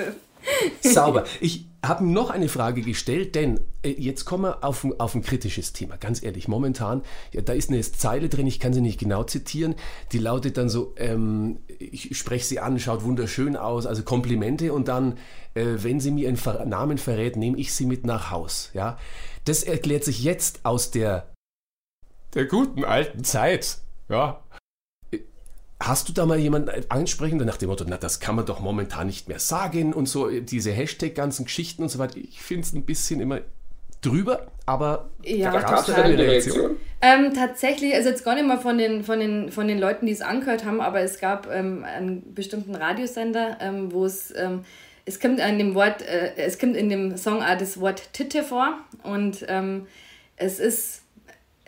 es. 0.82 0.92
Sauber. 0.94 1.24
Ich 1.40 1.64
habe 1.88 2.04
noch 2.06 2.30
eine 2.30 2.48
Frage 2.48 2.82
gestellt, 2.82 3.34
denn 3.34 3.60
äh, 3.82 3.90
jetzt 3.90 4.24
kommen 4.24 4.44
wir 4.44 4.64
auf, 4.64 4.84
ein- 4.84 4.98
auf 5.00 5.14
ein 5.14 5.22
kritisches 5.22 5.72
Thema. 5.72 5.96
Ganz 5.96 6.22
ehrlich, 6.22 6.48
momentan, 6.48 7.02
ja, 7.32 7.40
da 7.42 7.52
ist 7.52 7.70
eine 7.70 7.80
Zeile 7.80 8.28
drin, 8.28 8.46
ich 8.46 8.60
kann 8.60 8.72
sie 8.72 8.80
nicht 8.80 8.98
genau 9.00 9.24
zitieren, 9.24 9.74
die 10.12 10.18
lautet 10.18 10.56
dann 10.56 10.68
so, 10.68 10.94
ähm, 10.96 11.58
ich 11.78 12.16
spreche 12.16 12.44
sie 12.44 12.60
an, 12.60 12.78
schaut 12.78 13.04
wunderschön 13.04 13.56
aus, 13.56 13.86
also 13.86 14.02
Komplimente 14.02 14.72
und 14.72 14.88
dann, 14.88 15.18
äh, 15.54 15.64
wenn 15.78 16.00
sie 16.00 16.10
mir 16.10 16.28
einen 16.28 16.36
Ver 16.36 16.64
Namen 16.64 16.98
verrät, 16.98 17.36
nehme 17.36 17.58
ich 17.58 17.72
sie 17.74 17.86
mit 17.86 18.04
nach 18.06 18.30
Haus. 18.30 18.70
Ja? 18.74 18.98
Das 19.44 19.62
erklärt 19.62 20.04
sich 20.04 20.22
jetzt 20.24 20.60
aus 20.64 20.90
der, 20.90 21.32
der 22.34 22.46
guten 22.46 22.84
alten 22.84 23.24
Zeit. 23.24 23.78
Ja, 24.08 24.42
Hast 25.80 26.08
du 26.08 26.12
da 26.12 26.24
mal 26.24 26.38
jemanden 26.38 26.70
ansprechen, 26.88 27.38
nach 27.38 27.56
dem 27.56 27.68
Motto, 27.68 27.84
na, 27.86 27.96
das 27.96 28.20
kann 28.20 28.36
man 28.36 28.46
doch 28.46 28.60
momentan 28.60 29.06
nicht 29.06 29.28
mehr 29.28 29.38
sagen 29.40 29.92
und 29.92 30.08
so, 30.08 30.28
diese 30.30 30.70
Hashtag-ganzen 30.70 31.44
Geschichten 31.44 31.82
und 31.82 31.88
so 31.88 31.98
weiter. 31.98 32.16
Ich 32.16 32.40
finde 32.40 32.62
es 32.62 32.72
ein 32.72 32.84
bisschen 32.84 33.20
immer 33.20 33.40
drüber, 34.00 34.46
aber 34.66 35.10
Ja, 35.22 35.50
gab's 35.50 35.86
da 35.86 35.94
total. 35.94 36.04
eine 36.04 36.18
Reaktion? 36.18 36.76
Ähm, 37.00 37.34
tatsächlich, 37.34 37.94
also 37.94 38.08
jetzt 38.08 38.24
gar 38.24 38.34
nicht 38.34 38.46
mal 38.46 38.58
von 38.58 38.78
den, 38.78 39.02
von 39.04 39.18
den, 39.20 39.50
von 39.50 39.68
den 39.68 39.78
Leuten, 39.78 40.06
die 40.06 40.12
es 40.12 40.22
angehört 40.22 40.64
haben, 40.64 40.80
aber 40.80 41.00
es 41.00 41.18
gab 41.18 41.50
ähm, 41.52 41.84
einen 41.84 42.34
bestimmten 42.34 42.74
Radiosender, 42.74 43.58
ähm, 43.60 43.92
wo 43.92 44.06
es, 44.06 44.32
ähm, 44.36 44.64
es 45.04 45.20
kommt 45.20 45.38
in 45.38 45.58
dem 45.58 45.74
Wort, 45.74 46.02
äh, 46.02 46.34
es 46.36 46.58
kommt 46.58 46.76
in 46.76 46.88
dem 46.88 47.16
Song 47.16 47.42
auch 47.42 47.58
das 47.58 47.78
Wort 47.80 48.12
Titte 48.12 48.42
vor 48.42 48.78
und 49.02 49.44
ähm, 49.48 49.86
es 50.36 50.58
ist, 50.58 51.02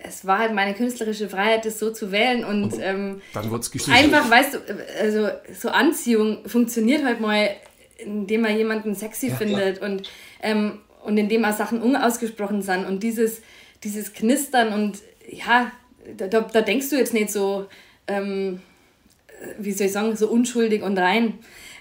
es 0.06 0.26
war 0.26 0.38
halt 0.38 0.54
meine 0.54 0.74
künstlerische 0.74 1.28
Freiheit, 1.28 1.64
das 1.64 1.78
so 1.78 1.90
zu 1.92 2.12
wählen 2.12 2.44
und 2.44 2.74
ähm, 2.80 3.20
Dann 3.32 3.50
wird's 3.50 3.70
gestrichen. 3.70 3.98
Einfach, 4.04 4.30
weißt 4.30 4.54
du, 4.54 4.58
also 5.00 5.28
so 5.54 5.68
Anziehung 5.68 6.48
funktioniert 6.48 7.04
halt 7.04 7.20
mal, 7.20 7.50
indem 7.98 8.42
man 8.42 8.56
jemanden 8.56 8.94
sexy 8.94 9.30
findet 9.30 9.80
und, 9.80 10.08
ähm, 10.42 10.78
und 11.04 11.16
indem 11.16 11.44
auch 11.44 11.56
Sachen 11.56 11.80
unausgesprochen 11.82 12.62
sind 12.62 12.86
und 12.86 13.02
dieses, 13.02 13.42
dieses 13.84 14.12
Knistern 14.12 14.72
und 14.72 14.98
ja, 15.28 15.72
da, 16.16 16.26
da, 16.26 16.60
denkst 16.60 16.90
du 16.90 16.96
jetzt 16.96 17.14
nicht 17.14 17.30
so, 17.30 17.66
ähm, 18.06 18.60
wie 19.58 19.72
soll 19.72 19.86
ich 19.86 19.92
sagen, 19.92 20.14
so 20.16 20.28
unschuldig 20.28 20.82
und 20.82 20.98
rein. 20.98 21.38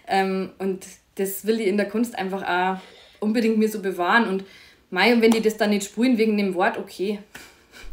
Ähm, 0.08 0.52
und 0.58 0.86
das 1.16 1.46
will 1.46 1.60
ich 1.60 1.68
in 1.68 1.78
der 1.78 1.88
Kunst 1.88 2.18
einfach 2.18 2.44
auch 2.44 2.82
unbedingt 3.20 3.58
mir 3.58 3.70
so 3.70 3.82
bewahren 3.82 4.28
und 4.28 4.46
und 4.92 5.22
wenn 5.22 5.32
die 5.32 5.42
das 5.42 5.58
dann 5.58 5.72
nicht 5.72 5.86
spulen 5.86 6.18
wegen 6.18 6.38
dem 6.38 6.54
Wort, 6.54 6.78
okay. 6.78 7.20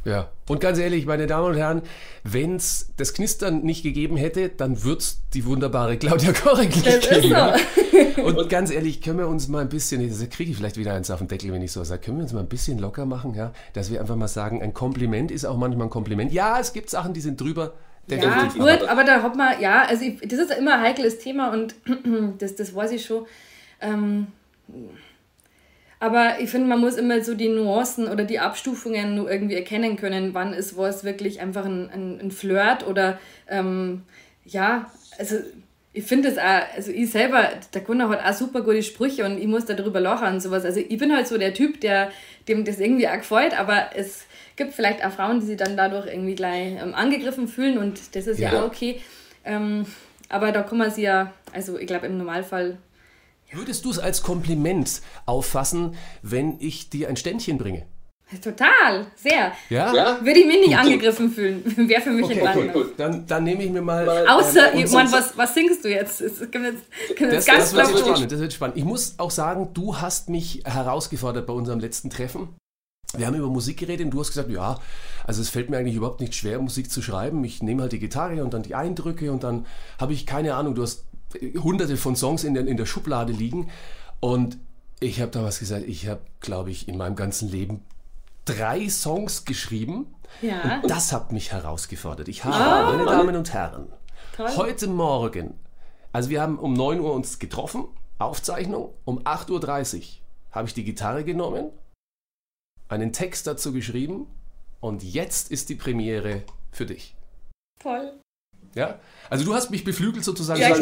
Ja, 0.04 0.30
und 0.48 0.60
ganz 0.60 0.78
ehrlich, 0.78 1.06
meine 1.06 1.28
Damen 1.28 1.46
und 1.52 1.56
Herren, 1.56 1.82
wenn 2.24 2.56
es 2.56 2.92
das 2.96 3.14
Knistern 3.14 3.62
nicht 3.62 3.84
gegeben 3.84 4.16
hätte, 4.16 4.48
dann 4.48 4.82
würde 4.82 4.98
es 4.98 5.22
die 5.32 5.44
wunderbare 5.46 5.96
Claudia 5.96 6.32
Korek 6.32 6.74
nicht 6.74 6.86
Das 6.86 7.08
geben. 7.08 7.30
ja. 7.30 7.56
Und 8.24 8.48
ganz 8.48 8.70
ehrlich, 8.70 9.00
können 9.00 9.18
wir 9.18 9.28
uns 9.28 9.48
mal 9.48 9.60
ein 9.62 9.68
bisschen, 9.68 10.06
das 10.06 10.28
kriege 10.30 10.50
ich 10.50 10.56
vielleicht 10.56 10.76
wieder 10.76 10.92
eins 10.92 11.10
auf 11.10 11.18
den 11.18 11.28
Deckel, 11.28 11.52
wenn 11.52 11.62
ich 11.62 11.72
so 11.72 11.82
sage, 11.84 12.02
können 12.02 12.18
wir 12.18 12.22
uns 12.22 12.32
mal 12.32 12.40
ein 12.40 12.48
bisschen 12.48 12.78
locker 12.78 13.06
machen, 13.06 13.34
ja? 13.34 13.52
dass 13.72 13.90
wir 13.90 14.00
einfach 14.00 14.16
mal 14.16 14.28
sagen, 14.28 14.60
ein 14.62 14.74
Kompliment 14.74 15.30
ist 15.30 15.44
auch 15.44 15.56
manchmal 15.56 15.86
ein 15.86 15.90
Kompliment. 15.90 16.32
Ja, 16.32 16.58
es 16.60 16.72
gibt 16.72 16.90
Sachen, 16.90 17.14
die 17.14 17.20
sind 17.20 17.40
drüber. 17.40 17.72
Ja, 18.08 18.16
definitiv, 18.16 18.58
gut, 18.60 18.88
aber 18.88 19.04
da 19.04 19.22
hat 19.22 19.36
man, 19.36 19.60
ja, 19.60 19.84
also 19.84 20.04
ich, 20.04 20.20
das 20.20 20.38
ist 20.40 20.50
ja 20.50 20.56
immer 20.56 20.74
ein 20.74 20.80
heikles 20.82 21.18
Thema 21.20 21.52
und 21.52 21.74
das, 22.38 22.56
das 22.56 22.74
weiß 22.74 22.90
ich 22.92 23.04
schon. 23.04 23.26
Ähm, 23.80 24.26
aber 26.02 26.40
ich 26.40 26.50
finde, 26.50 26.66
man 26.66 26.80
muss 26.80 26.96
immer 26.96 27.22
so 27.22 27.34
die 27.34 27.48
Nuancen 27.48 28.08
oder 28.08 28.24
die 28.24 28.40
Abstufungen 28.40 29.14
nur 29.14 29.30
irgendwie 29.30 29.54
erkennen 29.54 29.96
können, 29.96 30.34
wann 30.34 30.52
ist 30.52 30.76
was 30.76 31.04
wirklich 31.04 31.40
einfach 31.40 31.64
ein, 31.64 31.88
ein, 31.90 32.18
ein 32.20 32.30
Flirt 32.32 32.84
oder 32.84 33.20
ähm, 33.48 34.02
ja, 34.44 34.90
also 35.16 35.36
ich 35.92 36.02
finde 36.04 36.28
es 36.30 36.38
auch, 36.38 36.62
also 36.74 36.90
ich 36.90 37.08
selber, 37.12 37.50
der 37.72 37.82
Gunnar 37.82 38.08
hat 38.08 38.24
auch 38.24 38.32
super 38.36 38.62
gute 38.62 38.82
Sprüche 38.82 39.24
und 39.24 39.38
ich 39.38 39.46
muss 39.46 39.64
darüber 39.64 40.00
lachen 40.00 40.26
und 40.26 40.40
sowas. 40.40 40.64
Also 40.64 40.80
ich 40.80 40.98
bin 40.98 41.14
halt 41.14 41.28
so 41.28 41.38
der 41.38 41.54
Typ, 41.54 41.80
der 41.80 42.10
dem 42.48 42.64
das 42.64 42.80
irgendwie 42.80 43.06
auch 43.06 43.18
gefällt, 43.18 43.56
aber 43.56 43.90
es 43.94 44.24
gibt 44.56 44.72
vielleicht 44.74 45.04
auch 45.04 45.12
Frauen, 45.12 45.38
die 45.38 45.46
sich 45.46 45.56
dann 45.56 45.76
dadurch 45.76 46.06
irgendwie 46.06 46.34
gleich 46.34 46.72
ähm, 46.82 46.94
angegriffen 46.96 47.46
fühlen 47.46 47.78
und 47.78 48.16
das 48.16 48.26
ist 48.26 48.40
ja, 48.40 48.52
Ja. 48.52 48.60
auch 48.62 48.66
okay. 48.66 49.00
Ähm, 49.44 49.86
aber 50.28 50.50
da 50.50 50.62
kann 50.62 50.78
man 50.78 50.90
sie 50.90 51.02
ja, 51.02 51.32
also 51.52 51.78
ich 51.78 51.86
glaube 51.86 52.06
im 52.06 52.18
Normalfall, 52.18 52.78
Würdest 53.52 53.84
du 53.84 53.90
es 53.90 53.98
als 53.98 54.22
Kompliment 54.22 55.02
auffassen, 55.26 55.94
wenn 56.22 56.56
ich 56.60 56.90
dir 56.90 57.08
ein 57.08 57.16
Ständchen 57.16 57.58
bringe? 57.58 57.86
total, 58.42 59.06
sehr. 59.14 59.52
Ja? 59.68 59.94
Ja? 59.94 60.18
Würde 60.24 60.40
ich 60.40 60.46
mich 60.46 60.60
nicht 60.60 60.70
Gut, 60.70 60.78
angegriffen 60.78 61.30
fühlen. 61.30 61.62
Wäre 61.88 62.00
für 62.00 62.10
mich 62.12 62.30
in 62.30 62.38
Okay, 62.38 62.46
Ordnung. 62.48 62.72
gut, 62.72 62.84
gut. 62.86 62.92
Dann, 62.96 63.26
dann 63.26 63.44
nehme 63.44 63.62
ich 63.62 63.70
mir 63.70 63.82
mal. 63.82 64.26
Außer, 64.26 64.72
ähm, 64.72 64.78
ich 64.78 64.86
und 64.86 64.92
mein, 64.94 65.06
sonst- 65.06 65.12
was, 65.32 65.36
was 65.36 65.52
singst 65.54 65.84
du 65.84 65.90
jetzt? 65.90 66.22
Das 66.22 66.38
können 66.50 66.64
wir 66.64 66.72
jetzt, 66.72 67.16
können 67.18 67.30
Das, 67.30 67.44
ganz 67.44 67.72
das 67.72 67.92
wird 67.92 67.98
spannend, 68.06 68.32
das 68.32 68.40
wird 68.40 68.52
spannend. 68.54 68.76
Ich 68.78 68.84
muss 68.84 69.14
auch 69.18 69.30
sagen, 69.30 69.68
du 69.74 69.98
hast 69.98 70.30
mich 70.30 70.62
herausgefordert 70.64 71.46
bei 71.46 71.52
unserem 71.52 71.78
letzten 71.80 72.08
Treffen. 72.08 72.48
Wir 73.14 73.26
haben 73.26 73.34
über 73.36 73.48
Musik 73.48 73.76
geredet 73.76 74.06
und 74.06 74.12
du 74.12 74.20
hast 74.20 74.28
gesagt, 74.28 74.48
ja, 74.48 74.80
also 75.26 75.42
es 75.42 75.50
fällt 75.50 75.68
mir 75.68 75.76
eigentlich 75.76 75.96
überhaupt 75.96 76.22
nicht 76.22 76.34
schwer, 76.34 76.58
Musik 76.58 76.90
zu 76.90 77.02
schreiben. 77.02 77.44
Ich 77.44 77.62
nehme 77.62 77.82
halt 77.82 77.92
die 77.92 77.98
Gitarre 77.98 78.42
und 78.42 78.54
dann 78.54 78.62
die 78.62 78.74
Eindrücke 78.74 79.30
und 79.30 79.44
dann 79.44 79.66
habe 80.00 80.14
ich 80.14 80.24
keine 80.24 80.54
Ahnung, 80.54 80.74
du 80.74 80.80
hast 80.80 81.00
äh, 81.00 81.11
hunderte 81.62 81.96
von 81.96 82.16
Songs 82.16 82.44
in 82.44 82.54
der, 82.54 82.66
in 82.66 82.76
der 82.76 82.86
Schublade 82.86 83.32
liegen 83.32 83.70
und 84.20 84.58
ich 85.00 85.20
habe 85.20 85.30
damals 85.30 85.58
gesagt, 85.58 85.84
ich 85.86 86.06
habe, 86.06 86.20
glaube 86.40 86.70
ich, 86.70 86.88
in 86.88 86.96
meinem 86.96 87.16
ganzen 87.16 87.48
Leben 87.48 87.82
drei 88.44 88.88
Songs 88.88 89.44
geschrieben. 89.44 90.14
Ja. 90.40 90.80
Und 90.80 90.90
das 90.90 91.12
hat 91.12 91.32
mich 91.32 91.52
herausgefordert. 91.52 92.28
Ich 92.28 92.44
habe, 92.44 92.96
meine 92.96 93.04
Damen 93.04 93.36
und 93.36 93.52
Herren, 93.52 93.88
Toll. 94.36 94.56
heute 94.56 94.86
Morgen, 94.86 95.54
also 96.12 96.30
wir 96.30 96.40
haben 96.40 96.58
um 96.58 96.72
9 96.74 97.00
Uhr 97.00 97.12
uns 97.12 97.38
getroffen, 97.38 97.84
Aufzeichnung, 98.18 98.94
um 99.04 99.18
8.30 99.20 99.96
Uhr 99.96 100.02
habe 100.52 100.68
ich 100.68 100.74
die 100.74 100.84
Gitarre 100.84 101.24
genommen, 101.24 101.70
einen 102.88 103.12
Text 103.12 103.46
dazu 103.46 103.72
geschrieben 103.72 104.26
und 104.80 105.02
jetzt 105.02 105.50
ist 105.50 105.68
die 105.68 105.74
Premiere 105.74 106.42
für 106.70 106.86
dich. 106.86 107.16
Toll. 107.80 108.21
Ja? 108.74 108.98
Also 109.30 109.44
du 109.44 109.54
hast 109.54 109.70
mich 109.70 109.84
beflügelt 109.84 110.24
sozusagen. 110.24 110.60
Ja, 110.60 110.74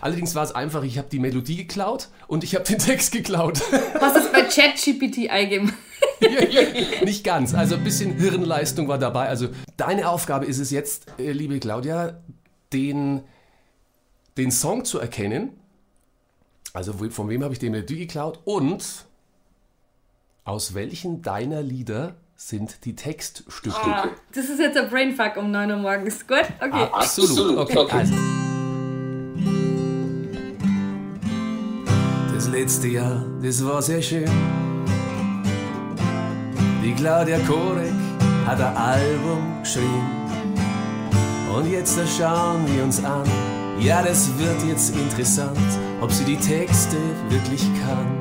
Allerdings 0.00 0.34
war 0.34 0.44
es 0.44 0.52
einfach, 0.52 0.82
ich 0.82 0.98
habe 0.98 1.08
die 1.10 1.18
Melodie 1.18 1.56
geklaut 1.56 2.08
und 2.26 2.44
ich 2.44 2.54
habe 2.54 2.64
den 2.64 2.78
Text 2.78 3.12
geklaut. 3.12 3.60
Was 4.00 4.16
ist 4.16 4.32
bei 4.32 4.42
ChatGPT 4.42 5.30
eingeben? 5.30 5.72
Nicht 7.04 7.24
ganz. 7.24 7.54
Also 7.54 7.76
ein 7.76 7.84
bisschen 7.84 8.16
Hirnleistung 8.18 8.88
war 8.88 8.98
dabei. 8.98 9.28
Also 9.28 9.48
deine 9.76 10.08
Aufgabe 10.08 10.46
ist 10.46 10.58
es 10.58 10.70
jetzt, 10.70 11.06
äh, 11.18 11.32
liebe 11.32 11.58
Claudia, 11.60 12.20
den, 12.72 13.22
den 14.36 14.50
Song 14.50 14.84
zu 14.84 14.98
erkennen. 14.98 15.52
Also 16.72 16.92
von 16.92 17.28
wem 17.28 17.42
habe 17.42 17.54
ich 17.54 17.58
die 17.58 17.70
Melodie 17.70 17.98
geklaut 17.98 18.40
und 18.44 18.84
aus 20.44 20.74
welchen 20.74 21.22
deiner 21.22 21.62
Lieder 21.62 22.16
sind 22.40 22.84
die 22.84 22.94
Textstücke? 22.94 23.74
Ah, 23.84 24.08
das 24.32 24.48
ist 24.48 24.60
jetzt 24.60 24.76
ein 24.78 24.88
Brainfuck 24.88 25.36
um 25.36 25.50
9 25.50 25.70
Uhr 25.72 25.76
morgens. 25.78 26.26
Gut? 26.26 26.44
Okay. 26.60 26.88
Absolut. 26.92 27.30
Absolut, 27.30 27.58
Okay, 27.58 27.78
okay. 27.78 27.96
also. 27.96 28.14
Das 32.32 32.48
letzte 32.48 32.88
Jahr, 32.88 33.24
das 33.42 33.64
war 33.66 33.82
sehr 33.82 34.00
schön. 34.00 34.30
Die 36.84 36.94
Claudia 36.94 37.38
Korek 37.40 37.92
hat 38.46 38.60
ein 38.60 38.76
Album 38.76 39.58
geschrieben. 39.60 40.06
Und 41.54 41.70
jetzt 41.72 41.98
da 41.98 42.06
schauen 42.06 42.64
wir 42.72 42.84
uns 42.84 43.04
an. 43.04 43.24
Ja, 43.80 44.00
das 44.02 44.30
wird 44.38 44.62
jetzt 44.64 44.94
interessant, 44.96 45.58
ob 46.00 46.12
sie 46.12 46.24
die 46.24 46.36
Texte 46.36 46.96
wirklich 47.30 47.62
kann. 47.84 48.17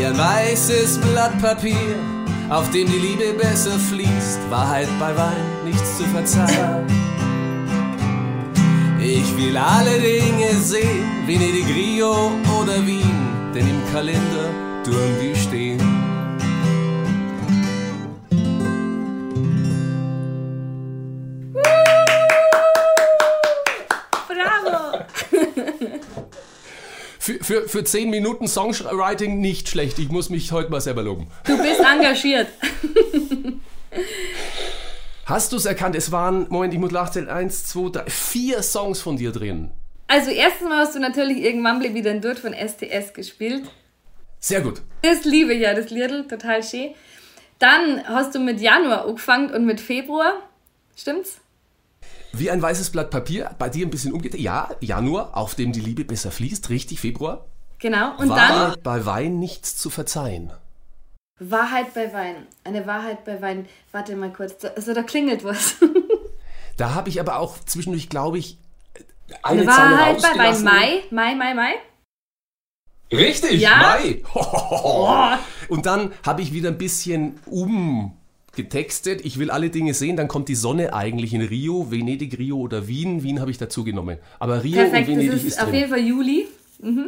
Wie 0.00 0.06
ein 0.06 0.16
weißes 0.16 0.96
Blatt 0.96 1.38
Papier, 1.42 1.94
auf 2.48 2.70
dem 2.70 2.90
die 2.90 2.96
Liebe 2.96 3.34
besser 3.34 3.78
fließt, 3.78 4.38
Wahrheit 4.48 4.88
bei 4.98 5.14
Wein, 5.14 5.44
nichts 5.66 5.98
zu 5.98 6.04
verzeihen. 6.04 6.86
Ich 8.98 9.36
will 9.36 9.58
alle 9.58 10.00
Dinge 10.00 10.54
sehen, 10.54 11.04
Venedig, 11.26 11.66
Rio 11.66 12.32
oder 12.58 12.86
Wien, 12.86 13.52
denn 13.54 13.68
im 13.68 13.92
Kalender 13.92 14.48
tun 14.84 15.18
die 15.20 15.38
stehen. 15.38 15.89
Für, 27.50 27.62
für, 27.62 27.68
für 27.68 27.84
10 27.84 28.10
Minuten 28.10 28.46
Songwriting 28.46 29.40
nicht 29.40 29.68
schlecht. 29.68 29.98
Ich 29.98 30.08
muss 30.08 30.30
mich 30.30 30.52
heute 30.52 30.70
mal 30.70 30.80
selber 30.80 31.02
loben. 31.02 31.26
Du 31.44 31.58
bist 31.58 31.80
engagiert. 31.92 32.46
Hast 35.26 35.50
du 35.50 35.56
es 35.56 35.66
erkannt? 35.66 35.96
Es 35.96 36.12
waren, 36.12 36.46
Moment, 36.48 36.72
ich 36.74 36.78
muss 36.78 36.92
nachzählen, 36.92 37.28
eins, 37.28 37.66
zwei, 37.66 37.88
drei, 37.90 38.08
vier 38.08 38.62
Songs 38.62 39.00
von 39.00 39.16
dir 39.16 39.32
drin. 39.32 39.72
Also 40.06 40.30
erstens 40.30 40.68
mal 40.68 40.78
hast 40.78 40.94
du 40.94 41.00
natürlich 41.00 41.38
irgendwann 41.38 41.82
wieder 41.82 42.12
ein 42.12 42.20
Duett 42.20 42.38
von 42.38 42.54
STS 42.54 43.14
gespielt. 43.14 43.64
Sehr 44.38 44.60
gut. 44.60 44.82
Das 45.02 45.24
liebe 45.24 45.52
ich 45.52 45.62
ja, 45.62 45.74
das 45.74 45.90
Liedl, 45.90 46.28
total 46.28 46.62
schön. 46.62 46.94
Dann 47.58 48.06
hast 48.06 48.32
du 48.32 48.38
mit 48.38 48.60
Januar 48.60 49.06
angefangen 49.06 49.50
und 49.50 49.66
mit 49.66 49.80
Februar. 49.80 50.34
Stimmt's? 50.94 51.39
Wie 52.32 52.50
ein 52.50 52.62
weißes 52.62 52.90
Blatt 52.90 53.10
Papier, 53.10 53.54
bei 53.58 53.68
dir 53.68 53.86
ein 53.86 53.90
bisschen 53.90 54.12
umgedreht. 54.12 54.40
Ja, 54.40 54.70
Januar, 54.80 55.36
auf 55.36 55.54
dem 55.54 55.72
die 55.72 55.80
Liebe 55.80 56.04
besser 56.04 56.30
fließt, 56.30 56.68
richtig, 56.70 57.00
Februar. 57.00 57.44
Genau. 57.78 58.16
Und 58.18 58.28
War 58.28 58.36
dann 58.72 58.76
bei 58.82 59.04
Wein 59.06 59.38
nichts 59.38 59.76
zu 59.76 59.90
verzeihen. 59.90 60.52
Wahrheit 61.38 61.94
bei 61.94 62.12
Wein. 62.12 62.46
Eine 62.64 62.86
Wahrheit 62.86 63.24
bei 63.24 63.40
Wein. 63.40 63.66
Warte 63.92 64.14
mal 64.14 64.32
kurz. 64.32 64.58
da- 64.58 64.68
Also 64.76 64.92
da 64.94 65.02
klingelt 65.02 65.44
was. 65.44 65.76
Da 66.76 66.94
habe 66.94 67.10
ich 67.10 67.20
aber 67.20 67.38
auch 67.40 67.58
zwischendurch, 67.66 68.08
glaube 68.08 68.38
ich, 68.38 68.56
Eine 69.42 69.60
Eine 69.62 69.66
Wahrheit 69.66 70.22
bei 70.22 70.38
Wein. 70.38 70.64
Mai, 70.64 71.02
Mai, 71.10 71.34
Mai, 71.34 71.52
Mai. 71.54 71.74
Richtig. 73.12 73.60
Ja? 73.60 73.76
Mai. 73.76 74.22
Und 75.68 75.84
dann 75.84 76.12
habe 76.24 76.40
ich 76.40 76.54
wieder 76.54 76.70
ein 76.70 76.78
bisschen 76.78 77.38
umgetextet. 78.60 79.24
Ich 79.24 79.38
will 79.38 79.50
alle 79.50 79.70
Dinge 79.70 79.94
sehen. 79.94 80.16
Dann 80.16 80.28
kommt 80.28 80.48
die 80.48 80.54
Sonne 80.54 80.92
eigentlich 80.94 81.34
in 81.34 81.42
Rio, 81.42 81.90
Venedig, 81.90 82.38
Rio 82.38 82.58
oder 82.58 82.86
Wien. 82.86 83.22
Wien 83.22 83.40
habe 83.40 83.50
ich 83.50 83.58
dazu 83.58 83.84
genommen. 83.84 84.18
Aber 84.38 84.62
Rio 84.62 84.76
Perfekt, 84.76 85.08
und 85.08 85.16
das 85.16 85.24
Venedig 85.24 85.32
ist, 85.40 85.44
ist, 85.44 85.58
auf 85.60 85.66
drin. 85.66 85.74
jeden 85.74 85.90
Fall 85.90 86.00
Juli. 86.00 86.48
Mhm. 86.80 87.06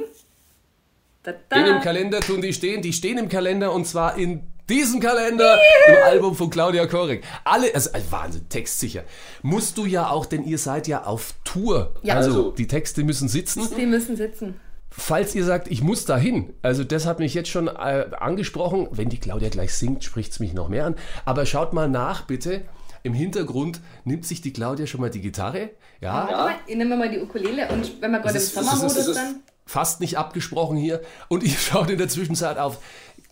Da, 1.23 1.31
im 1.31 1.37
da. 1.49 1.79
Kalender 1.79 2.21
tun 2.21 2.41
die 2.43 2.53
stehen. 2.53 2.83
Die 2.83 2.93
stehen 2.93 3.19
im 3.19 3.29
Kalender 3.29 3.73
und 3.73 3.87
zwar 3.87 4.19
in 4.19 4.43
diesem 4.69 5.01
Kalender 5.01 5.59
im 5.89 5.97
Album 6.05 6.35
von 6.35 6.51
Claudia 6.51 6.87
Korek. 6.87 7.23
Alle, 7.45 7.73
also 7.75 7.91
also 7.93 8.11
Wahnsinn, 8.11 8.49
textsicher. 8.49 9.05
Musst 9.43 9.79
du 9.79 9.87
ja 9.87 10.09
auch, 10.09 10.27
denn 10.27 10.45
ihr 10.45 10.59
seid 10.59 10.89
ja 10.89 11.05
auf 11.05 11.35
Tour. 11.45 11.95
Ja. 12.03 12.15
Also 12.15 12.31
Also. 12.31 12.51
die 12.53 12.67
Texte 12.67 13.05
müssen 13.05 13.29
sitzen. 13.29 13.69
Die 13.77 13.87
müssen 13.87 14.17
sitzen. 14.17 14.55
Falls 14.95 15.35
ihr 15.35 15.45
sagt, 15.45 15.69
ich 15.71 15.83
muss 15.83 16.05
da 16.05 16.19
hin, 16.19 16.53
also 16.61 16.85
das 16.85 17.07
hat 17.07 17.19
mich 17.19 17.33
jetzt 17.33 17.49
schon 17.49 17.67
äh, 17.69 18.07
angesprochen, 18.21 18.89
wenn 18.91 19.09
die 19.09 19.19
Claudia 19.19 19.49
gleich 19.49 19.73
singt, 19.75 20.05
spricht 20.05 20.33
es 20.33 20.39
mich 20.41 20.53
noch 20.53 20.69
mehr 20.69 20.85
an. 20.85 20.97
Aber 21.25 21.47
schaut 21.47 21.73
mal 21.73 21.89
nach, 21.89 22.23
bitte. 22.27 22.63
Im 23.03 23.15
Hintergrund 23.15 23.81
nimmt 24.05 24.25
sich 24.27 24.43
die 24.43 24.53
Claudia 24.53 24.87
schon 24.87 25.01
mal 25.01 25.11
die 25.11 25.21
Gitarre. 25.23 25.71
Ja, 26.01 26.15
Warte 26.29 26.35
mal, 26.35 26.55
Ich 26.67 26.77
nehme 26.77 26.97
mal 26.97 27.09
die 27.11 27.19
Ukulele 27.21 27.69
und 27.73 28.01
wenn 28.03 28.11
wir 28.13 28.19
gerade 28.21 28.29
im 28.29 28.35
Das 28.35 28.43
ist- 28.45 28.57
ist- 28.57 28.65
Sommermodus 28.71 29.13
dann. 29.15 29.43
fast 29.67 30.01
nicht 30.01 30.19
abgesprochen 30.19 30.77
hier. 30.77 31.01
Und 31.29 31.43
ihr 31.43 31.51
schaut 31.59 31.89
in 31.91 31.97
der 31.99 32.09
Zwischenzeit 32.09 32.59
auf 32.59 32.79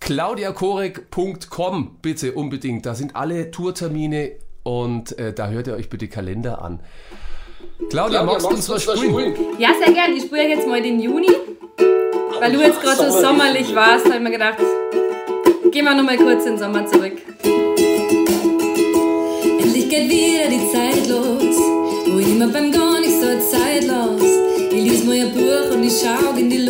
claudiakorek.com 0.00 1.98
bitte 2.02 2.32
unbedingt. 2.32 2.86
Da 2.86 2.94
sind 2.94 3.16
alle 3.16 3.50
Tourtermine 3.50 4.32
und 4.62 5.18
äh, 5.18 5.32
da 5.32 5.48
hört 5.48 5.66
ihr 5.66 5.74
euch 5.74 5.88
bitte 5.90 6.08
Kalender 6.08 6.62
an. 6.62 6.80
Claudia, 7.90 8.20
Claudia, 8.20 8.22
magst 8.24 8.46
du 8.46 8.50
uns 8.50 8.68
was 8.68 8.82
spielen? 8.82 9.34
Ja, 9.58 9.70
sehr 9.82 9.92
gern. 9.94 10.12
Ich 10.16 10.24
spüre 10.24 10.42
jetzt 10.42 10.66
mal 10.66 10.82
den 10.82 11.00
Juni. 11.00 11.28
Weil 12.40 12.52
du 12.52 12.60
jetzt 12.60 12.80
gerade 12.80 13.10
so 13.10 13.20
sommerlich 13.20 13.74
warst, 13.74 14.06
habe 14.06 14.16
ich 14.16 14.20
mir 14.22 14.30
gedacht, 14.30 14.58
Gehen 15.70 15.84
wir 15.84 15.94
nochmal 15.94 16.16
kurz 16.16 16.46
in 16.46 16.54
den 16.54 16.58
Sommer 16.58 16.84
zurück. 16.84 17.12
Endlich 19.60 19.88
geht 19.88 20.08
wieder 20.08 20.48
die 20.48 20.72
Zeit 20.72 21.08
los, 21.08 21.56
wo 22.08 22.18
ich 22.18 22.28
immer 22.28 22.48
beim 22.48 22.72
gar 22.72 22.98
nicht 22.98 23.12
so 23.12 23.28
zeitlos. 23.38 24.20
Ich 24.72 24.82
lies 24.82 25.04
mir 25.04 25.26
ein 25.26 25.32
Buch 25.32 25.76
und 25.76 25.84
ich 25.84 25.92
schau 26.02 26.36
in 26.36 26.50
die 26.50 26.58
Luft. 26.58 26.69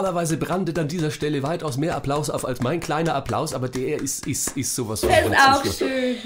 Normalerweise 0.00 0.38
brandet 0.38 0.78
an 0.78 0.88
dieser 0.88 1.10
Stelle 1.10 1.42
weitaus 1.42 1.76
mehr 1.76 1.94
Applaus 1.94 2.30
auf 2.30 2.46
als 2.46 2.62
mein 2.62 2.80
kleiner 2.80 3.14
Applaus, 3.14 3.52
aber 3.52 3.68
der 3.68 4.00
ist, 4.00 4.26
ist, 4.26 4.56
ist 4.56 4.74
sowas 4.74 5.00
von 5.00 5.10
Das 5.10 5.26
ist 5.26 5.36
auch 5.36 5.64
schön. 5.86 6.16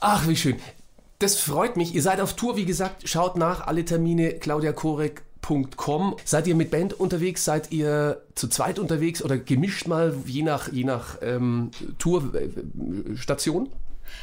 Ach, 0.00 0.26
wie 0.26 0.36
schön. 0.36 0.56
Das 1.18 1.38
freut 1.38 1.76
mich. 1.76 1.94
Ihr 1.94 2.00
seid 2.00 2.18
auf 2.22 2.32
Tour, 2.32 2.56
wie 2.56 2.64
gesagt. 2.64 3.06
Schaut 3.06 3.36
nach 3.36 3.66
alle 3.66 3.84
Termine 3.84 4.30
claudiakorek.com. 4.38 6.16
Seid 6.24 6.46
ihr 6.46 6.54
mit 6.54 6.70
Band 6.70 6.94
unterwegs? 6.94 7.44
Seid 7.44 7.70
ihr 7.72 8.22
zu 8.36 8.48
zweit 8.48 8.78
unterwegs 8.78 9.22
oder 9.22 9.36
gemischt 9.36 9.86
mal, 9.86 10.16
je 10.24 10.42
nach, 10.42 10.72
je 10.72 10.84
nach 10.84 11.18
ähm, 11.20 11.72
Tourstation? 11.98 13.68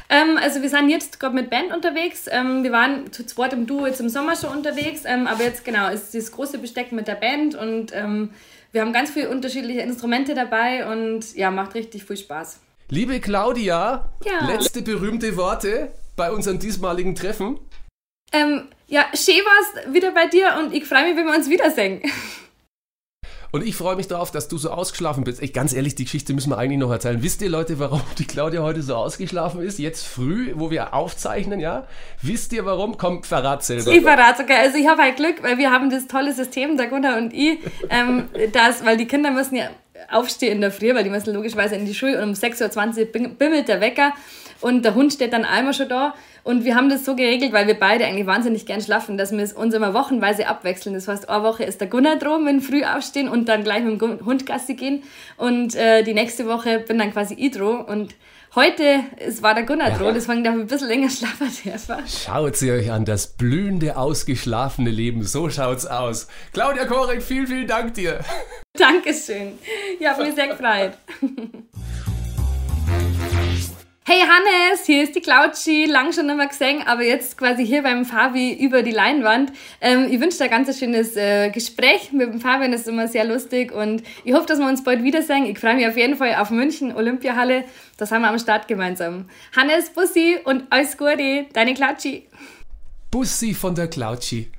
Ähm, 0.08 0.38
also 0.42 0.62
wir 0.62 0.68
sind 0.68 0.88
jetzt 0.88 1.20
gerade 1.20 1.34
mit 1.34 1.50
Band 1.50 1.72
unterwegs. 1.74 2.26
Ähm, 2.30 2.62
wir 2.64 2.72
waren 2.72 3.12
zu 3.12 3.24
zweit 3.26 3.52
im 3.52 3.66
Duo 3.66 3.86
jetzt 3.86 4.00
im 4.00 4.08
Sommer 4.08 4.36
schon 4.36 4.50
unterwegs, 4.50 5.02
ähm, 5.04 5.26
aber 5.26 5.44
jetzt 5.44 5.64
genau 5.64 5.88
ist 5.90 6.14
das 6.14 6.32
große 6.32 6.58
Besteck 6.58 6.92
mit 6.92 7.08
der 7.08 7.14
Band 7.16 7.54
und 7.54 7.92
ähm, 7.94 8.30
wir 8.72 8.82
haben 8.82 8.92
ganz 8.92 9.10
viele 9.10 9.30
unterschiedliche 9.30 9.80
Instrumente 9.80 10.34
dabei 10.34 10.90
und 10.90 11.34
ja, 11.34 11.50
macht 11.50 11.74
richtig 11.74 12.04
viel 12.04 12.16
Spaß. 12.16 12.60
Liebe 12.90 13.20
Claudia, 13.20 14.10
Ja. 14.24 14.46
letzte 14.46 14.82
berühmte 14.82 15.36
Worte 15.36 15.90
bei 16.16 16.30
unserem 16.32 16.58
diesmaligen 16.58 17.14
Treffen. 17.14 17.58
Ähm, 18.32 18.68
ja, 18.88 19.06
schön 19.14 19.36
war's 19.44 19.92
wieder 19.94 20.10
bei 20.12 20.26
dir 20.26 20.54
und 20.58 20.72
ich 20.74 20.84
freue 20.86 21.04
mich, 21.08 21.16
wenn 21.16 21.26
wir 21.26 21.34
uns 21.34 21.48
wiedersehen. 21.48 22.02
Und 23.50 23.66
ich 23.66 23.76
freue 23.76 23.96
mich 23.96 24.06
darauf, 24.08 24.30
dass 24.30 24.48
du 24.48 24.58
so 24.58 24.70
ausgeschlafen 24.70 25.24
bist. 25.24 25.40
Ey, 25.40 25.48
ganz 25.48 25.72
ehrlich, 25.72 25.94
die 25.94 26.04
Geschichte 26.04 26.34
müssen 26.34 26.50
wir 26.50 26.58
eigentlich 26.58 26.78
noch 26.78 26.90
erzählen. 26.90 27.22
Wisst 27.22 27.40
ihr, 27.40 27.48
Leute, 27.48 27.78
warum 27.78 28.02
die 28.18 28.26
Claudia 28.26 28.60
heute 28.62 28.82
so 28.82 28.94
ausgeschlafen 28.94 29.62
ist? 29.62 29.78
Jetzt 29.78 30.06
früh, 30.06 30.52
wo 30.54 30.70
wir 30.70 30.92
aufzeichnen, 30.92 31.58
ja? 31.58 31.86
Wisst 32.20 32.52
ihr 32.52 32.66
warum? 32.66 32.98
Komm, 32.98 33.22
verrat 33.22 33.64
selber. 33.64 33.90
Ich 33.90 34.02
verrate 34.02 34.42
sogar, 34.42 34.58
also 34.58 34.76
ich 34.76 34.86
habe 34.86 35.00
halt 35.02 35.16
Glück, 35.16 35.42
weil 35.42 35.56
wir 35.56 35.70
haben 35.70 35.88
das 35.88 36.06
tolle 36.06 36.34
System, 36.34 36.76
der 36.76 36.88
Gunnar 36.88 37.16
und 37.16 37.32
ich, 37.32 37.58
ähm, 37.88 38.28
das, 38.52 38.84
weil 38.84 38.98
die 38.98 39.06
Kinder 39.06 39.30
müssen 39.30 39.56
ja 39.56 39.70
aufstehen 40.12 40.52
in 40.56 40.60
der 40.60 40.70
Früh, 40.70 40.94
weil 40.94 41.04
die 41.04 41.10
müssen 41.10 41.34
logischerweise 41.34 41.74
in 41.74 41.86
die 41.86 41.94
Schule 41.94 42.22
und 42.22 42.28
um 42.28 42.34
6.20 42.34 42.98
Uhr 42.98 43.04
bim- 43.06 43.34
bimmelt 43.36 43.66
der 43.68 43.80
Wecker 43.80 44.12
und 44.60 44.84
der 44.84 44.94
Hund 44.94 45.12
steht 45.12 45.32
dann 45.32 45.44
einmal 45.44 45.72
schon 45.74 45.88
da 45.88 46.14
und 46.48 46.64
wir 46.64 46.76
haben 46.76 46.88
das 46.88 47.04
so 47.04 47.14
geregelt, 47.14 47.52
weil 47.52 47.66
wir 47.66 47.78
beide 47.78 48.06
eigentlich 48.06 48.26
wahnsinnig 48.26 48.64
gern 48.64 48.80
schlafen, 48.80 49.18
dass 49.18 49.32
wir 49.32 49.40
es 49.40 49.52
uns 49.52 49.74
immer 49.74 49.92
wochenweise 49.92 50.48
abwechseln. 50.48 50.94
Das 50.94 51.06
heißt, 51.06 51.28
eine 51.28 51.42
Woche 51.42 51.64
ist 51.64 51.82
der 51.82 51.88
Gunnar 51.88 52.16
drum, 52.16 52.46
wenn 52.46 52.62
früh 52.62 52.84
aufstehen 52.84 53.28
und 53.28 53.50
dann 53.50 53.64
gleich 53.64 53.84
mit 53.84 54.00
dem 54.00 54.24
Hund 54.24 54.46
Gassi 54.46 54.72
gehen 54.72 55.02
und 55.36 55.74
äh, 55.74 56.02
die 56.04 56.14
nächste 56.14 56.46
Woche 56.46 56.78
bin 56.78 56.96
dann 56.96 57.12
quasi 57.12 57.50
dran 57.50 57.82
und 57.82 58.14
heute 58.54 59.00
es 59.18 59.42
war 59.42 59.52
der 59.54 59.64
Gunnar 59.64 59.90
dran, 59.90 60.14
deswegen 60.14 60.42
darf 60.42 60.54
ich 60.54 60.62
ein 60.62 60.66
bisschen 60.68 60.88
länger 60.88 61.10
schlafen 61.10 61.50
dürfen. 61.64 61.96
Schaut 62.06 62.56
sie 62.56 62.72
euch 62.72 62.90
an, 62.90 63.04
das 63.04 63.26
blühende, 63.26 63.98
ausgeschlafene 63.98 64.88
Leben. 64.88 65.24
So 65.24 65.50
schaut's 65.50 65.84
aus. 65.84 66.28
Claudia 66.54 66.86
Korek, 66.86 67.22
vielen, 67.22 67.46
vielen 67.46 67.66
Dank 67.66 67.92
dir. 67.92 68.20
Dankeschön. 68.72 69.58
Ich 70.00 70.06
habe 70.06 70.24
mich 70.24 70.34
sehr 70.34 70.48
gefreut. 70.48 70.92
Hey 74.10 74.22
Hannes, 74.22 74.86
hier 74.86 75.04
ist 75.04 75.14
die 75.16 75.20
Clouchy, 75.20 75.84
lang 75.84 76.14
schon 76.14 76.28
nicht 76.28 76.36
mehr 76.38 76.46
gesehen, 76.46 76.82
aber 76.86 77.02
jetzt 77.02 77.36
quasi 77.36 77.66
hier 77.66 77.82
beim 77.82 78.06
Fabi 78.06 78.54
über 78.54 78.82
die 78.82 78.90
Leinwand. 78.90 79.52
Ähm, 79.82 80.06
ich 80.10 80.18
wünsche 80.18 80.38
dir 80.38 80.44
ein 80.44 80.50
ganz 80.64 80.78
schönes 80.78 81.14
äh, 81.14 81.50
Gespräch 81.50 82.10
mit 82.12 82.32
dem 82.32 82.40
Fabian, 82.40 82.72
das 82.72 82.80
ist 82.80 82.88
immer 82.88 83.06
sehr 83.06 83.26
lustig 83.26 83.70
und 83.70 84.02
ich 84.24 84.32
hoffe, 84.32 84.46
dass 84.46 84.60
wir 84.60 84.66
uns 84.66 84.82
bald 84.82 85.02
wiedersehen. 85.02 85.44
Ich 85.44 85.58
freue 85.58 85.74
mich 85.74 85.86
auf 85.86 85.98
jeden 85.98 86.16
Fall 86.16 86.36
auf 86.36 86.48
München, 86.48 86.96
Olympiahalle, 86.96 87.64
da 87.98 88.06
sind 88.06 88.22
wir 88.22 88.30
am 88.30 88.38
Start 88.38 88.66
gemeinsam. 88.66 89.28
Hannes, 89.54 89.90
Bussi 89.90 90.38
und 90.42 90.62
alles 90.70 90.96
Gute, 90.96 91.44
deine 91.52 91.74
Clouchy. 91.74 92.26
Bussi 93.10 93.52
von 93.52 93.74
der 93.74 93.88
Claudschi. 93.88 94.50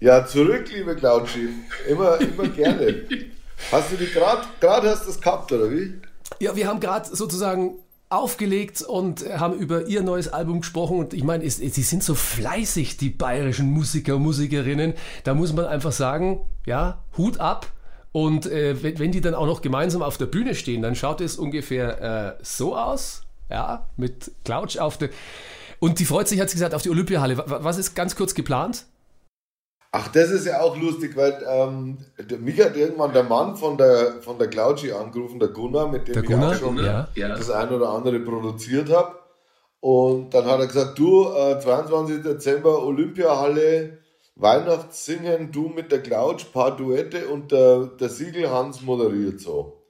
Ja, 0.00 0.26
zurück, 0.26 0.64
liebe 0.74 0.96
Clouchy. 0.96 1.48
Immer, 1.88 2.20
immer 2.20 2.48
gerne. 2.48 3.04
Hast 3.70 3.92
du 3.92 3.96
die 3.96 4.10
gerade, 4.10 4.42
gerade 4.60 4.90
hast 4.90 5.04
du 5.04 5.06
das 5.06 5.20
gehabt, 5.20 5.52
oder 5.52 5.70
wie? 5.70 5.94
Ja, 6.40 6.56
wir 6.56 6.66
haben 6.66 6.80
gerade 6.80 7.08
sozusagen 7.14 7.78
aufgelegt 8.16 8.82
und 8.82 9.24
haben 9.38 9.54
über 9.58 9.86
ihr 9.86 10.02
neues 10.02 10.28
Album 10.28 10.60
gesprochen 10.60 10.98
und 10.98 11.14
ich 11.14 11.24
meine, 11.24 11.48
sie 11.48 11.82
sind 11.82 12.02
so 12.02 12.14
fleißig, 12.14 12.96
die 12.96 13.10
bayerischen 13.10 13.70
Musiker 13.70 14.18
Musikerinnen. 14.18 14.94
Da 15.24 15.34
muss 15.34 15.52
man 15.52 15.66
einfach 15.66 15.92
sagen, 15.92 16.40
ja, 16.66 17.02
Hut 17.16 17.40
ab. 17.40 17.66
Und 18.12 18.46
äh, 18.46 18.82
wenn, 18.82 18.98
wenn 18.98 19.12
die 19.12 19.20
dann 19.20 19.34
auch 19.34 19.46
noch 19.46 19.60
gemeinsam 19.60 20.02
auf 20.02 20.18
der 20.18 20.26
Bühne 20.26 20.54
stehen, 20.54 20.82
dann 20.82 20.94
schaut 20.94 21.20
es 21.20 21.36
ungefähr 21.36 22.36
äh, 22.38 22.44
so 22.44 22.76
aus, 22.76 23.22
ja, 23.50 23.86
mit 23.96 24.30
Cloutsch 24.44 24.78
auf 24.78 24.98
der... 24.98 25.10
Und 25.80 25.98
die 25.98 26.04
freut 26.04 26.28
sich, 26.28 26.40
hat 26.40 26.48
sie 26.48 26.54
gesagt, 26.54 26.74
auf 26.74 26.82
die 26.82 26.90
Olympiahalle. 26.90 27.36
Wa- 27.36 27.58
Was 27.62 27.76
ist 27.76 27.94
ganz 27.94 28.14
kurz 28.16 28.34
geplant? 28.34 28.86
Ach, 29.96 30.08
das 30.08 30.32
ist 30.32 30.44
ja 30.44 30.60
auch 30.60 30.76
lustig, 30.76 31.16
weil 31.16 31.40
ähm, 31.48 31.98
der, 32.18 32.38
mich 32.38 32.60
hat 32.60 32.76
irgendwann 32.76 33.12
der 33.12 33.22
Mann 33.22 33.56
von 33.56 33.78
der, 33.78 34.20
von 34.22 34.36
der 34.40 34.48
Clouchy 34.48 34.90
angerufen, 34.90 35.38
der 35.38 35.50
Gunnar, 35.50 35.86
mit 35.86 36.08
dem 36.08 36.14
Der 36.14 36.24
ich 36.24 36.30
Gunnar, 36.30 36.50
auch 36.50 36.54
schon 36.56 36.84
ja. 36.84 37.08
das 37.14 37.48
ein 37.48 37.68
oder 37.68 37.90
andere 37.90 38.18
produziert 38.18 38.90
habe. 38.92 39.14
Und 39.78 40.34
dann 40.34 40.46
hat 40.46 40.58
er 40.58 40.66
gesagt, 40.66 40.98
du, 40.98 41.28
äh, 41.28 41.60
22. 41.60 42.24
Dezember 42.24 42.82
Olympiahalle, 42.82 43.98
Weihnachtssingen, 44.34 45.52
du 45.52 45.68
mit 45.68 45.92
der 45.92 46.02
Clouch, 46.02 46.52
paar 46.52 46.76
Duette 46.76 47.28
und 47.28 47.52
der, 47.52 47.86
der 47.86 48.08
Siegel 48.08 48.50
Hans 48.50 48.82
moderiert 48.82 49.38
so. 49.38 49.84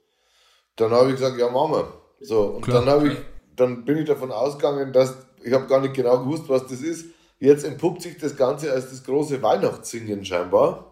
Dann 0.75 0.91
habe 0.91 1.09
ich 1.09 1.15
gesagt, 1.15 1.39
ja, 1.39 1.49
machen 1.49 1.71
wir. 1.71 1.87
So, 2.19 2.43
und 2.43 2.61
Klar. 2.61 2.85
dann 2.85 2.93
habe 2.93 3.07
ich, 3.07 3.17
dann 3.55 3.85
bin 3.85 3.97
ich 3.97 4.05
davon 4.05 4.31
ausgegangen, 4.31 4.93
dass, 4.93 5.15
ich 5.43 5.51
habe 5.51 5.65
gar 5.65 5.81
nicht 5.81 5.95
genau 5.95 6.19
gewusst, 6.19 6.43
was 6.47 6.67
das 6.67 6.81
ist. 6.81 7.07
Jetzt 7.39 7.65
entpuppt 7.65 8.01
sich 8.01 8.17
das 8.17 8.35
Ganze 8.35 8.71
als 8.71 8.89
das 8.89 9.03
große 9.03 9.41
Weihnachtssingen 9.41 10.23
scheinbar. 10.23 10.91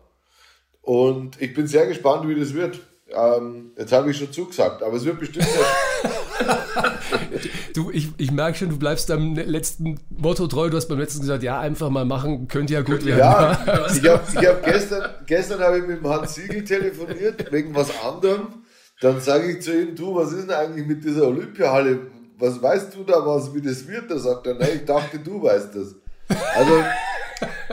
Und 0.81 1.41
ich 1.41 1.53
bin 1.53 1.67
sehr 1.67 1.87
gespannt, 1.87 2.27
wie 2.27 2.35
das 2.35 2.53
wird. 2.53 2.79
Ähm, 3.09 3.71
jetzt 3.77 3.91
habe 3.91 4.11
ich 4.11 4.17
schon 4.17 4.31
zugesagt, 4.31 4.83
aber 4.83 4.97
es 4.97 5.05
wird 5.05 5.19
bestimmt 5.19 5.47
Du, 7.73 7.89
ich, 7.91 8.09
ich 8.17 8.31
merke 8.31 8.57
schon, 8.57 8.69
du 8.69 8.77
bleibst 8.77 9.09
deinem 9.09 9.35
letzten 9.35 9.99
Motto 10.09 10.47
treu. 10.47 10.69
Du 10.69 10.77
hast 10.77 10.87
beim 10.87 10.99
letzten 10.99 11.21
gesagt, 11.21 11.43
ja, 11.43 11.59
einfach 11.59 11.89
mal 11.89 12.05
machen, 12.05 12.47
könnte 12.47 12.73
ja 12.73 12.81
gut 12.81 13.05
werden. 13.05 13.19
Ja, 13.19 13.87
ich 13.91 14.07
habe 14.07 14.21
ich 14.31 14.47
hab 14.47 14.63
gestern, 14.63 15.09
gestern 15.25 15.59
habe 15.59 15.79
ich 15.79 15.87
mit 15.87 15.97
dem 15.99 16.07
Hans 16.07 16.35
Siegel 16.35 16.63
telefoniert, 16.63 17.51
wegen 17.51 17.73
was 17.75 17.91
anderem. 18.03 18.47
Dann 19.01 19.19
sage 19.19 19.51
ich 19.51 19.61
zu 19.61 19.79
ihm, 19.79 19.95
du, 19.95 20.15
was 20.15 20.31
ist 20.33 20.47
denn 20.47 20.55
eigentlich 20.55 20.85
mit 20.85 21.03
dieser 21.03 21.27
Olympiahalle? 21.27 21.99
Was 22.37 22.61
weißt 22.61 22.95
du 22.95 23.03
da, 23.03 23.25
was, 23.25 23.53
wie 23.53 23.61
das 23.61 23.87
wird? 23.87 24.09
Da 24.09 24.17
sagt 24.17 24.47
er, 24.47 24.55
nein, 24.55 24.69
ich 24.75 24.85
dachte, 24.85 25.19
du 25.19 25.41
weißt 25.41 25.75
das. 25.75 25.95
Also, 26.55 26.83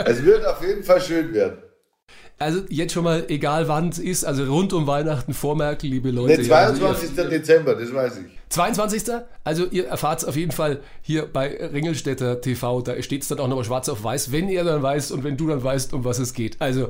es 0.05 0.25
wird 0.25 0.46
auf 0.46 0.62
jeden 0.62 0.83
Fall 0.83 1.01
schön 1.01 1.33
werden. 1.33 1.59
Also 2.40 2.62
jetzt 2.70 2.94
schon 2.94 3.05
mal, 3.05 3.25
egal 3.29 3.68
wann 3.68 3.90
es 3.90 3.99
ist, 3.99 4.25
also 4.25 4.44
rund 4.44 4.73
um 4.73 4.87
Weihnachten, 4.87 5.35
Vormerkel, 5.35 5.90
liebe 5.90 6.11
Leute. 6.11 6.37
Der 6.38 6.46
ja, 6.46 6.57
also 6.57 6.81
22. 6.81 7.29
Dezember, 7.29 7.75
das 7.75 7.92
weiß 7.92 8.16
ich. 8.16 8.25
22. 8.49 9.03
Also 9.44 9.66
ihr 9.66 9.88
erfahrt 9.88 10.20
es 10.20 10.25
auf 10.25 10.37
jeden 10.37 10.51
Fall 10.51 10.81
hier 11.03 11.27
bei 11.27 11.49
Ringelstädter 11.49 12.40
TV, 12.40 12.81
da 12.81 13.01
steht 13.03 13.23
es 13.23 13.29
dann 13.29 13.40
auch 13.40 13.46
nochmal 13.49 13.66
schwarz 13.66 13.90
auf 13.90 14.03
weiß, 14.03 14.33
wenn 14.33 14.49
ihr 14.49 14.64
dann 14.64 14.83
weißt 14.83 15.12
und 15.12 15.23
wenn 15.23 15.37
du 15.37 15.49
dann 15.49 15.62
weißt, 15.62 15.92
um 15.92 16.07
was 16.07 16.18
es 16.18 16.33
geht. 16.33 16.57
Also 16.61 16.88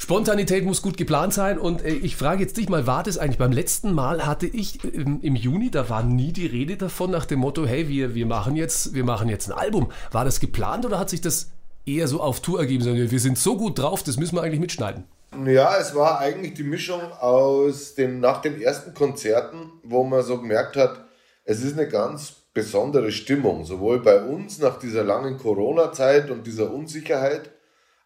Spontanität 0.00 0.64
muss 0.64 0.80
gut 0.80 0.96
geplant 0.96 1.34
sein 1.34 1.58
und 1.58 1.84
äh, 1.84 1.90
ich 1.90 2.16
frage 2.16 2.40
jetzt 2.40 2.56
dich 2.56 2.70
mal, 2.70 2.86
war 2.86 3.02
das 3.02 3.18
eigentlich 3.18 3.36
beim 3.36 3.52
letzten 3.52 3.92
Mal 3.92 4.24
hatte 4.26 4.46
ich 4.46 4.82
ähm, 4.82 5.18
im 5.20 5.36
Juni, 5.36 5.70
da 5.70 5.90
war 5.90 6.02
nie 6.02 6.32
die 6.32 6.46
Rede 6.46 6.78
davon 6.78 7.10
nach 7.10 7.26
dem 7.26 7.40
Motto, 7.40 7.66
hey, 7.66 7.86
wir, 7.86 8.14
wir 8.14 8.24
machen 8.24 8.56
jetzt, 8.56 8.94
wir 8.94 9.04
machen 9.04 9.28
jetzt 9.28 9.50
ein 9.50 9.58
Album. 9.58 9.92
War 10.10 10.24
das 10.24 10.40
geplant 10.40 10.86
oder 10.86 10.98
hat 10.98 11.10
sich 11.10 11.20
das 11.20 11.50
eher 11.84 12.08
so 12.08 12.22
auf 12.22 12.40
Tour 12.40 12.60
ergeben, 12.60 12.82
sondern 12.82 13.10
wir 13.10 13.20
sind 13.20 13.36
so 13.36 13.58
gut 13.58 13.78
drauf, 13.78 14.02
das 14.02 14.16
müssen 14.16 14.36
wir 14.36 14.42
eigentlich 14.42 14.60
mitschneiden. 14.60 15.04
Ja, 15.44 15.76
es 15.76 15.94
war 15.94 16.18
eigentlich 16.18 16.54
die 16.54 16.64
Mischung 16.64 17.02
aus 17.20 17.94
den, 17.94 18.20
nach 18.20 18.40
den 18.40 18.58
ersten 18.58 18.94
Konzerten, 18.94 19.70
wo 19.82 20.02
man 20.02 20.22
so 20.22 20.40
gemerkt 20.40 20.76
hat, 20.76 21.04
es 21.44 21.62
ist 21.62 21.74
eine 21.78 21.88
ganz 21.88 22.36
besondere 22.54 23.12
Stimmung, 23.12 23.66
sowohl 23.66 24.00
bei 24.00 24.22
uns 24.22 24.60
nach 24.60 24.78
dieser 24.78 25.04
langen 25.04 25.36
Corona-Zeit 25.36 26.30
und 26.30 26.46
dieser 26.46 26.72
Unsicherheit, 26.72 27.50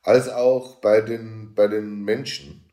als 0.04 0.28
auch 0.28 0.76
bei 0.76 1.00
den, 1.00 1.54
bei 1.54 1.66
den 1.66 2.04
Menschen. 2.04 2.64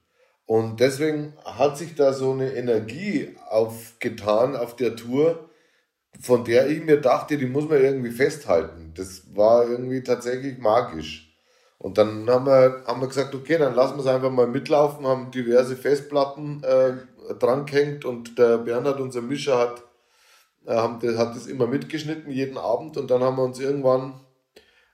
Und 0.45 0.81
deswegen 0.81 1.33
hat 1.45 1.77
sich 1.77 1.95
da 1.95 2.13
so 2.13 2.33
eine 2.33 2.53
Energie 2.53 3.35
aufgetan 3.49 4.55
auf 4.55 4.75
der 4.75 4.97
Tour, 4.97 5.49
von 6.19 6.43
der 6.43 6.69
ich 6.69 6.83
mir 6.83 6.99
dachte, 6.99 7.37
die 7.37 7.45
muss 7.45 7.69
man 7.69 7.81
irgendwie 7.81 8.11
festhalten. 8.11 8.91
Das 8.95 9.33
war 9.33 9.67
irgendwie 9.67 10.03
tatsächlich 10.03 10.57
magisch. 10.57 11.33
Und 11.77 11.97
dann 11.97 12.29
haben 12.29 12.45
wir, 12.45 12.83
haben 12.85 13.01
wir 13.01 13.07
gesagt, 13.07 13.33
okay, 13.33 13.57
dann 13.57 13.73
lassen 13.73 13.95
wir 13.95 14.01
es 14.01 14.07
einfach 14.07 14.29
mal 14.29 14.45
mitlaufen, 14.45 15.07
haben 15.07 15.31
diverse 15.31 15.77
Festplatten 15.77 16.61
äh, 16.63 16.93
dran 17.39 17.65
gehängt 17.65 18.03
und 18.03 18.37
der 18.37 18.57
Bernhard, 18.57 18.99
unser 18.99 19.21
Mischer, 19.21 19.57
hat, 19.57 19.83
äh, 20.65 21.17
hat 21.17 21.35
das 21.35 21.47
immer 21.47 21.65
mitgeschnitten, 21.65 22.29
jeden 22.29 22.57
Abend. 22.57 22.97
Und 22.97 23.09
dann 23.09 23.23
haben 23.23 23.37
wir 23.37 23.43
uns 23.43 23.59
irgendwann 23.59 24.19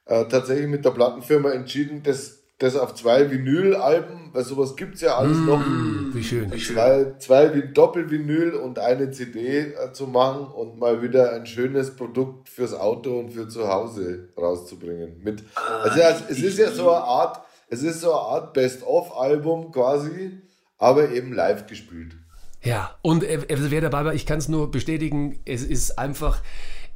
äh, 0.08 0.26
tatsächlich 0.26 0.68
mit 0.68 0.86
der 0.86 0.92
Plattenfirma 0.92 1.52
entschieden, 1.52 2.04
das 2.04 2.38
das 2.60 2.76
auf 2.76 2.96
zwei 2.96 3.30
Vinylalben, 3.30 4.32
weil 4.34 4.44
sowas 4.44 4.76
gibt's 4.76 5.02
ja 5.02 5.16
alles 5.16 5.38
noch. 5.38 5.64
Wie 6.12 6.24
schön. 6.24 6.52
Zwei, 6.58 7.14
zwei 7.20 7.54
Vin- 7.54 7.72
Doppelvinyl 7.74 8.54
und 8.56 8.80
eine 8.80 9.12
CD 9.12 9.60
äh, 9.60 9.94
zu 9.94 10.08
machen 10.08 10.48
und 10.48 10.80
mal 10.80 11.04
wieder 11.04 11.34
ein 11.34 11.46
schönes 11.46 11.96
Produkt 11.96 12.50
fürs 12.50 12.74
Auto 12.74 13.20
und 13.20 13.30
für 13.30 13.48
zu 13.48 13.68
Hause 13.68 14.30
rauszubringen. 14.36 15.22
Mit, 15.24 15.44
also 15.84 16.00
ja, 16.00 16.10
es 16.30 16.42
ist 16.42 16.58
ja 16.58 16.72
so 16.72 16.90
eine 16.90 17.04
Art, 17.04 17.42
es 17.70 17.84
ist 17.84 18.02
so 18.02 18.12
eine 18.12 18.22
Art 18.22 18.54
Best-of-Album 18.54 19.72
quasi, 19.72 20.42
aber 20.80 21.12
eben 21.12 21.34
live 21.34 21.68
gespielt. 21.68 22.16
Ja, 22.64 22.98
und 23.04 23.24
äh, 23.24 23.46
also 23.52 23.70
wer 23.70 23.82
dabei 23.82 24.04
war, 24.04 24.16
ich 24.16 24.26
kann 24.26 24.40
es 24.40 24.48
nur 24.50 24.72
bestätigen, 24.72 25.40
es 25.46 25.64
ist 25.64 26.00
einfach, 26.00 26.42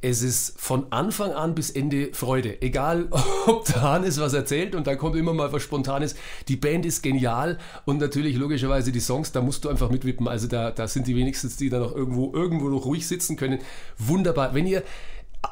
es 0.02 0.22
ist 0.22 0.60
von 0.60 0.86
Anfang 0.90 1.32
an 1.32 1.54
bis 1.54 1.70
Ende 1.70 2.12
Freude. 2.12 2.60
Egal, 2.60 3.06
ob 3.46 3.64
der 3.64 3.82
Hannes 3.82 4.20
was 4.20 4.34
erzählt 4.34 4.74
und 4.74 4.86
dann 4.86 4.98
kommt 4.98 5.14
immer 5.16 5.32
mal 5.32 5.52
was 5.52 5.62
Spontanes. 5.62 6.16
Die 6.48 6.56
Band 6.56 6.84
ist 6.84 7.02
genial 7.02 7.58
und 7.84 8.00
natürlich 8.00 8.36
logischerweise 8.36 8.90
die 8.90 9.00
Songs, 9.00 9.30
da 9.30 9.40
musst 9.40 9.64
du 9.64 9.68
einfach 9.68 9.90
mitwippen. 9.90 10.26
Also 10.26 10.48
da, 10.48 10.72
da 10.72 10.88
sind 10.88 11.06
die 11.06 11.14
wenigstens, 11.14 11.56
die 11.56 11.70
da 11.70 11.78
noch 11.78 11.94
irgendwo, 11.94 12.32
irgendwo 12.34 12.68
noch 12.68 12.84
ruhig 12.84 13.06
sitzen 13.06 13.36
können. 13.36 13.60
Wunderbar. 13.96 14.54
Wenn 14.54 14.66
ihr 14.66 14.82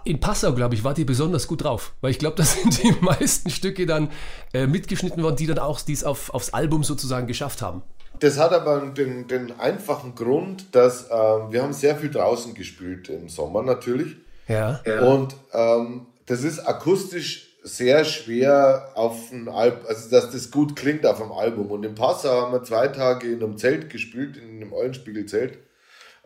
in 0.04 0.18
Passau, 0.18 0.52
glaube 0.52 0.74
ich, 0.74 0.82
wart 0.82 0.98
ihr 0.98 1.06
besonders 1.06 1.46
gut 1.46 1.62
drauf, 1.62 1.92
weil 2.00 2.10
ich 2.10 2.18
glaube, 2.18 2.36
da 2.38 2.42
sind 2.42 2.82
die 2.82 2.92
meisten 3.00 3.50
Stücke 3.50 3.86
dann 3.86 4.10
äh, 4.52 4.66
mitgeschnitten 4.66 5.22
worden, 5.22 5.36
die 5.36 5.46
dann 5.46 5.58
auch 5.60 5.80
dies 5.80 6.02
auf, 6.02 6.34
aufs 6.34 6.50
Album 6.50 6.82
sozusagen 6.82 7.28
geschafft 7.28 7.62
haben. 7.62 7.82
Das 8.18 8.38
hat 8.38 8.52
aber 8.52 8.80
den, 8.80 9.28
den 9.28 9.58
einfachen 9.60 10.14
Grund, 10.14 10.74
dass 10.74 11.04
ähm, 11.04 11.52
wir 11.52 11.62
haben 11.62 11.72
sehr 11.72 11.96
viel 11.96 12.10
draußen 12.10 12.54
gespielt 12.54 13.08
im 13.08 13.28
Sommer 13.28 13.62
natürlich. 13.62 14.16
Ja. 14.50 14.80
Und 15.00 15.34
ähm, 15.52 16.06
das 16.26 16.42
ist 16.44 16.60
akustisch 16.60 17.56
sehr 17.62 18.04
schwer 18.04 18.90
auf 18.94 19.30
ein 19.32 19.48
Album, 19.48 19.86
also 19.86 20.10
dass 20.10 20.30
das 20.30 20.50
gut 20.50 20.76
klingt 20.76 21.04
auf 21.06 21.20
einem 21.20 21.32
Album. 21.32 21.70
Und 21.70 21.84
in 21.84 21.94
Passau 21.94 22.42
haben 22.42 22.52
wir 22.52 22.62
zwei 22.62 22.88
Tage 22.88 23.30
in 23.30 23.42
einem 23.42 23.58
Zelt 23.58 23.90
gespielt, 23.90 24.36
in 24.36 24.56
einem 24.56 24.72
Eulenspiegelzelt. 24.72 25.58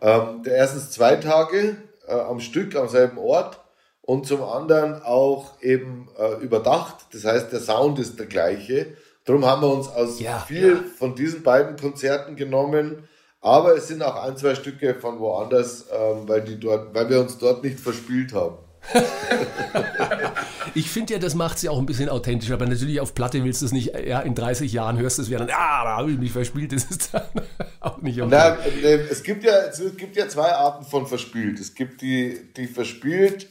Ähm, 0.01 0.43
der 0.45 0.57
erstens 0.57 0.91
zwei 0.91 1.17
Tage 1.17 1.77
äh, 2.07 2.13
am 2.13 2.41
Stück 2.41 2.77
am 2.77 2.89
selben 2.89 3.19
Ort 3.19 3.61
und 4.03 4.27
zum 4.27 4.43
anderen 4.43 5.03
auch 5.03 5.61
eben 5.63 6.09
äh, 6.19 6.43
überdacht. 6.43 6.97
Das 7.13 7.25
heißt, 7.25 7.53
der 7.53 7.61
Sound 7.61 7.99
ist 7.99 8.19
der 8.19 8.27
gleiche. 8.27 8.87
Darum 9.25 9.45
haben 9.47 9.63
wir 9.63 9.73
uns 9.73 9.89
aus 9.89 10.21
Ja. 10.21 10.39
viel 10.41 10.77
von 10.77 11.15
diesen 11.15 11.43
beiden 11.43 11.77
Konzerten 11.77 12.37
genommen. 12.37 13.09
Aber 13.45 13.77
es 13.77 13.89
sind 13.89 14.03
auch 14.03 14.17
ein, 14.25 14.39
zwei 14.39 14.55
Stücke 14.55 14.95
von 14.95 15.19
woanders, 15.21 15.85
ähm, 15.93 16.27
weil, 16.27 16.41
die 16.41 16.59
dort, 16.59 16.95
weil 16.95 17.11
wir 17.11 17.21
uns 17.21 17.37
dort 17.37 17.63
nicht 17.63 17.79
verspielt 17.79 18.33
haben. 18.33 18.57
Ich 20.77 20.91
finde 20.91 21.13
ja, 21.13 21.21
das 21.21 21.37
macht 21.37 21.59
es 21.59 21.63
ja 21.63 21.71
auch 21.71 21.79
ein 21.79 21.87
bisschen 21.87 22.09
authentisch, 22.09 22.51
aber 22.51 22.67
natürlich 22.67 22.99
auf 23.01 23.15
Platte 23.15 23.45
willst 23.45 23.63
du 23.63 23.67
es 23.67 23.73
nicht, 23.73 23.93
ja, 23.97 24.19
in 24.21 24.35
30 24.35 24.73
Jahren 24.73 24.99
hörst 24.99 25.19
du 25.19 25.23
es 25.23 25.29
wieder 25.31 25.39
dann, 25.39 25.51
ah, 25.51 25.85
da 25.85 25.97
habe 25.99 26.11
ich 26.11 26.19
mich 26.19 26.33
verspielt, 26.33 26.73
das 26.73 26.83
ist 26.85 27.11
dann 27.15 27.23
auch 27.81 27.99
nicht 28.03 28.21
okay. 28.21 28.29
Na, 28.33 28.57
äh, 28.57 29.07
es, 29.09 29.23
gibt 29.23 29.45
ja, 29.45 29.53
es 29.71 29.81
gibt 29.97 30.17
ja 30.17 30.29
zwei 30.29 30.53
Arten 30.53 30.85
von 30.85 31.07
verspielt. 31.07 31.61
Es 31.61 31.75
gibt 31.75 32.01
die, 32.01 32.41
die 32.57 32.67
verspielt 32.67 33.49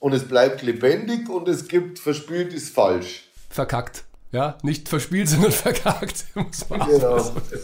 und 0.00 0.14
es 0.14 0.26
bleibt 0.26 0.62
lebendig 0.62 1.28
und 1.28 1.48
es 1.48 1.68
gibt 1.68 1.98
verspielt 1.98 2.54
ist 2.54 2.74
falsch. 2.74 3.28
Verkackt. 3.50 4.04
Ja, 4.32 4.56
nicht 4.62 4.88
verspielt, 4.88 5.28
sondern 5.30 5.52
verkackt. 5.52 6.24
Muss 6.34 6.70
man 6.70 6.88
Genau. 6.88 7.16
aufpassen. 7.16 7.58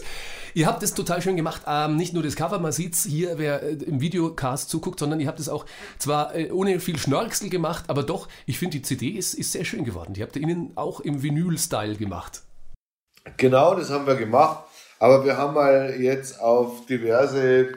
Ihr 0.53 0.67
habt 0.67 0.83
es 0.83 0.93
total 0.93 1.21
schön 1.21 1.35
gemacht. 1.35 1.63
Ähm, 1.67 1.95
nicht 1.95 2.13
nur 2.13 2.23
das 2.23 2.35
Cover, 2.35 2.59
man 2.59 2.71
sieht 2.71 2.93
es 2.93 3.05
hier, 3.05 3.37
wer 3.37 3.63
äh, 3.63 3.73
im 3.73 4.01
Videocast 4.01 4.69
zuguckt, 4.69 4.99
sondern 4.99 5.19
ihr 5.19 5.27
habt 5.27 5.39
es 5.39 5.49
auch 5.49 5.65
zwar 5.97 6.35
äh, 6.35 6.51
ohne 6.51 6.79
viel 6.79 6.97
Schnörkel 6.97 7.49
gemacht, 7.49 7.85
aber 7.87 8.03
doch, 8.03 8.27
ich 8.45 8.59
finde, 8.59 8.77
die 8.77 8.81
CD 8.81 9.09
ist, 9.09 9.33
ist 9.33 9.51
sehr 9.51 9.63
schön 9.63 9.85
geworden. 9.85 10.13
Die 10.13 10.23
habt 10.23 10.35
ihr 10.35 10.41
innen 10.41 10.71
auch 10.75 10.99
im 10.99 11.23
Vinyl-Style 11.23 11.95
gemacht. 11.95 12.41
Genau, 13.37 13.75
das 13.75 13.89
haben 13.89 14.07
wir 14.07 14.15
gemacht. 14.15 14.65
Aber 14.99 15.23
wir 15.23 15.37
haben 15.37 15.53
mal 15.53 15.95
jetzt 15.99 16.39
auf 16.39 16.85
diverse 16.85 17.73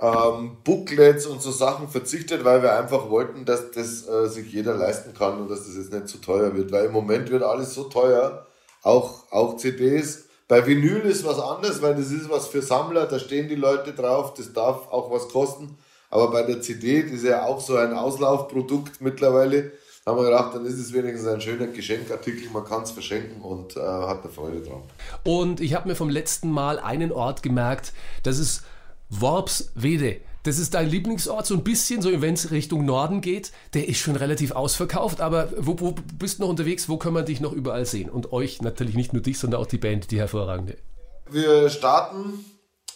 ähm, 0.00 0.56
Booklets 0.64 1.26
und 1.26 1.40
so 1.40 1.50
Sachen 1.50 1.88
verzichtet, 1.88 2.44
weil 2.44 2.62
wir 2.62 2.76
einfach 2.76 3.08
wollten, 3.08 3.44
dass 3.44 3.70
das 3.70 4.06
äh, 4.08 4.26
sich 4.28 4.52
jeder 4.52 4.74
leisten 4.74 5.14
kann 5.14 5.40
und 5.40 5.50
dass 5.50 5.66
das 5.66 5.76
jetzt 5.76 5.92
nicht 5.92 6.08
zu 6.08 6.18
teuer 6.18 6.54
wird. 6.54 6.72
Weil 6.72 6.86
im 6.86 6.92
Moment 6.92 7.30
wird 7.30 7.42
alles 7.42 7.74
so 7.74 7.84
teuer, 7.84 8.46
auch, 8.82 9.30
auch 9.30 9.56
CDs. 9.56 10.25
Bei 10.48 10.64
Vinyl 10.64 11.00
ist 11.00 11.24
was 11.24 11.40
anderes, 11.40 11.82
weil 11.82 11.96
das 11.96 12.12
ist 12.12 12.30
was 12.30 12.46
für 12.46 12.62
Sammler, 12.62 13.06
da 13.06 13.18
stehen 13.18 13.48
die 13.48 13.56
Leute 13.56 13.92
drauf, 13.92 14.34
das 14.34 14.52
darf 14.52 14.88
auch 14.92 15.10
was 15.10 15.28
kosten. 15.28 15.76
Aber 16.08 16.30
bei 16.30 16.42
der 16.42 16.60
CD, 16.60 17.02
das 17.02 17.12
ist 17.12 17.24
ja 17.24 17.44
auch 17.44 17.60
so 17.60 17.76
ein 17.76 17.92
Auslaufprodukt 17.92 19.00
mittlerweile, 19.00 19.72
haben 20.06 20.18
wir 20.18 20.26
gedacht, 20.26 20.54
dann 20.54 20.64
ist 20.64 20.78
es 20.78 20.92
wenigstens 20.92 21.26
ein 21.26 21.40
schöner 21.40 21.66
Geschenkartikel, 21.66 22.48
man 22.52 22.64
kann 22.64 22.82
es 22.84 22.92
verschenken 22.92 23.42
und 23.42 23.76
äh, 23.76 23.80
hat 23.80 24.24
da 24.24 24.28
Freude 24.28 24.60
dran. 24.60 24.82
Und 25.24 25.60
ich 25.60 25.74
habe 25.74 25.88
mir 25.88 25.96
vom 25.96 26.10
letzten 26.10 26.48
Mal 26.48 26.78
einen 26.78 27.10
Ort 27.10 27.42
gemerkt, 27.42 27.92
das 28.22 28.38
ist 28.38 28.62
Worpswede. 29.10 30.20
Das 30.46 30.60
ist 30.60 30.74
dein 30.74 30.88
Lieblingsort, 30.88 31.44
so 31.44 31.54
ein 31.54 31.64
bisschen, 31.64 32.00
so 32.00 32.22
wenn 32.22 32.34
es 32.34 32.52
Richtung 32.52 32.84
Norden 32.84 33.20
geht. 33.20 33.50
Der 33.74 33.88
ist 33.88 33.98
schon 33.98 34.14
relativ 34.14 34.52
ausverkauft, 34.52 35.20
aber 35.20 35.48
wo, 35.58 35.80
wo 35.80 35.96
bist 36.20 36.38
du 36.38 36.44
noch 36.44 36.50
unterwegs? 36.50 36.88
Wo 36.88 36.98
können 36.98 37.16
wir 37.16 37.24
dich 37.24 37.40
noch 37.40 37.52
überall 37.52 37.84
sehen? 37.84 38.08
Und 38.08 38.32
euch, 38.32 38.62
natürlich 38.62 38.94
nicht 38.94 39.12
nur 39.12 39.22
dich, 39.22 39.40
sondern 39.40 39.60
auch 39.60 39.66
die 39.66 39.78
Band, 39.78 40.12
die 40.12 40.20
hervorragende. 40.20 40.76
Wir 41.28 41.68
starten, 41.68 42.44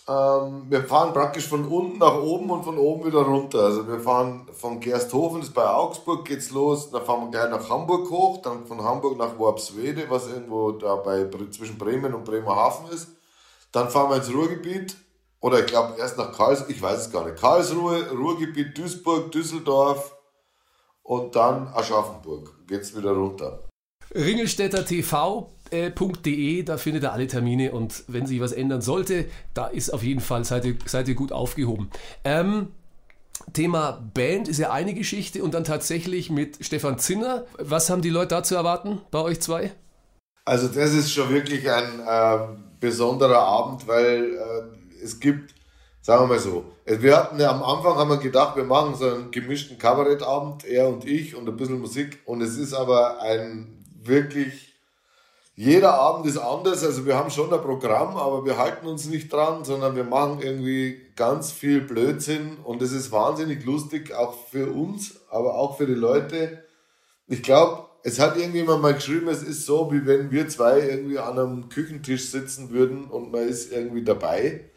ähm, 0.08 0.66
wir 0.68 0.84
fahren 0.84 1.12
praktisch 1.12 1.48
von 1.48 1.66
unten 1.66 1.98
nach 1.98 2.22
oben 2.22 2.50
und 2.50 2.62
von 2.62 2.78
oben 2.78 3.06
wieder 3.06 3.22
runter. 3.22 3.64
Also 3.64 3.88
wir 3.88 3.98
fahren 3.98 4.46
von 4.52 4.78
Gersthofen, 4.78 5.40
das 5.40 5.48
ist 5.48 5.54
bei 5.54 5.68
Augsburg, 5.68 6.24
geht's 6.28 6.52
los, 6.52 6.92
dann 6.92 7.04
fahren 7.04 7.24
wir 7.24 7.30
gleich 7.32 7.50
nach 7.50 7.68
Hamburg 7.68 8.08
hoch, 8.10 8.42
dann 8.42 8.64
von 8.64 8.84
Hamburg 8.84 9.18
nach 9.18 9.36
Worpswede, 9.40 10.04
was 10.08 10.28
irgendwo 10.28 10.70
da 10.70 10.94
bei, 10.94 11.28
zwischen 11.50 11.78
Bremen 11.78 12.14
und 12.14 12.24
Bremerhaven 12.24 12.92
ist. 12.92 13.08
Dann 13.72 13.90
fahren 13.90 14.10
wir 14.10 14.18
ins 14.18 14.32
Ruhrgebiet, 14.32 14.94
oder 15.40 15.60
ich 15.60 15.66
glaube 15.66 15.98
erst 15.98 16.18
nach 16.18 16.32
Karlsruhe, 16.32 16.70
ich 16.70 16.80
weiß 16.80 17.06
es 17.06 17.12
gar 17.12 17.24
nicht, 17.24 17.40
Karlsruhe, 17.40 18.10
Ruhrgebiet, 18.10 18.76
Duisburg, 18.76 19.32
Düsseldorf 19.32 20.14
und 21.02 21.34
dann 21.34 21.68
Aschaffenburg. 21.68 22.66
Geht's 22.66 22.96
wieder 22.96 23.12
runter. 23.12 23.60
Ringelstädter 24.14 24.84
TV.de, 24.84 26.62
da 26.64 26.76
findet 26.78 27.04
ihr 27.04 27.12
alle 27.12 27.26
Termine 27.28 27.72
und 27.72 28.04
wenn 28.08 28.26
sich 28.26 28.40
was 28.40 28.52
ändern 28.52 28.80
sollte, 28.80 29.26
da 29.54 29.66
ist 29.68 29.90
auf 29.90 30.02
jeden 30.02 30.20
Fall, 30.20 30.44
seid 30.44 30.64
ihr, 30.64 30.76
seid 30.84 31.08
ihr 31.08 31.14
gut 31.14 31.32
aufgehoben. 31.32 31.90
Ähm, 32.24 32.68
Thema 33.52 34.04
Band 34.14 34.48
ist 34.48 34.58
ja 34.58 34.70
eine 34.70 34.94
Geschichte 34.94 35.42
und 35.42 35.54
dann 35.54 35.64
tatsächlich 35.64 36.28
mit 36.30 36.64
Stefan 36.64 36.98
Zinner. 36.98 37.46
Was 37.58 37.88
haben 37.88 38.02
die 38.02 38.10
Leute 38.10 38.28
da 38.28 38.42
zu 38.42 38.54
erwarten 38.56 39.00
bei 39.10 39.20
euch 39.20 39.40
zwei? 39.40 39.72
Also 40.44 40.68
das 40.68 40.92
ist 40.92 41.12
schon 41.12 41.30
wirklich 41.30 41.70
ein 41.70 42.02
ähm, 42.08 42.64
besonderer 42.80 43.38
Abend, 43.38 43.86
weil 43.86 44.34
äh, 44.34 44.79
es 45.02 45.20
gibt, 45.20 45.54
sagen 46.00 46.24
wir 46.24 46.34
mal 46.34 46.38
so, 46.38 46.64
wir 46.86 47.16
hatten 47.16 47.40
ja 47.40 47.50
am 47.50 47.62
Anfang 47.62 47.96
haben 47.96 48.10
wir 48.10 48.18
gedacht, 48.18 48.56
wir 48.56 48.64
machen 48.64 48.94
so 48.94 49.06
einen 49.06 49.30
gemischten 49.30 49.78
Kabarettabend, 49.78 50.64
er 50.64 50.88
und 50.88 51.04
ich 51.04 51.34
und 51.34 51.48
ein 51.48 51.56
bisschen 51.56 51.80
Musik 51.80 52.20
und 52.24 52.40
es 52.40 52.56
ist 52.56 52.74
aber 52.74 53.20
ein 53.20 53.84
wirklich 54.02 54.70
jeder 55.62 55.92
Abend 55.92 56.24
ist 56.24 56.38
anders. 56.38 56.82
Also 56.82 57.04
wir 57.04 57.16
haben 57.16 57.30
schon 57.30 57.52
ein 57.52 57.60
Programm, 57.60 58.16
aber 58.16 58.46
wir 58.46 58.56
halten 58.56 58.86
uns 58.86 59.04
nicht 59.10 59.30
dran, 59.30 59.62
sondern 59.62 59.94
wir 59.94 60.04
machen 60.04 60.40
irgendwie 60.40 61.02
ganz 61.16 61.52
viel 61.52 61.82
Blödsinn 61.82 62.56
und 62.64 62.80
es 62.80 62.92
ist 62.92 63.12
wahnsinnig 63.12 63.62
lustig, 63.66 64.14
auch 64.14 64.48
für 64.48 64.72
uns, 64.72 65.20
aber 65.28 65.56
auch 65.56 65.76
für 65.76 65.86
die 65.86 65.92
Leute. 65.92 66.64
Ich 67.26 67.42
glaube, 67.42 67.84
es 68.02 68.18
hat 68.18 68.38
irgendjemand 68.38 68.80
mal 68.80 68.94
geschrieben, 68.94 69.28
es 69.28 69.42
ist 69.42 69.66
so, 69.66 69.92
wie 69.92 70.06
wenn 70.06 70.30
wir 70.30 70.48
zwei 70.48 70.80
irgendwie 70.80 71.18
an 71.18 71.38
einem 71.38 71.68
Küchentisch 71.68 72.30
sitzen 72.30 72.70
würden 72.70 73.04
und 73.04 73.30
man 73.30 73.46
ist 73.46 73.70
irgendwie 73.70 74.02
dabei. 74.02 74.69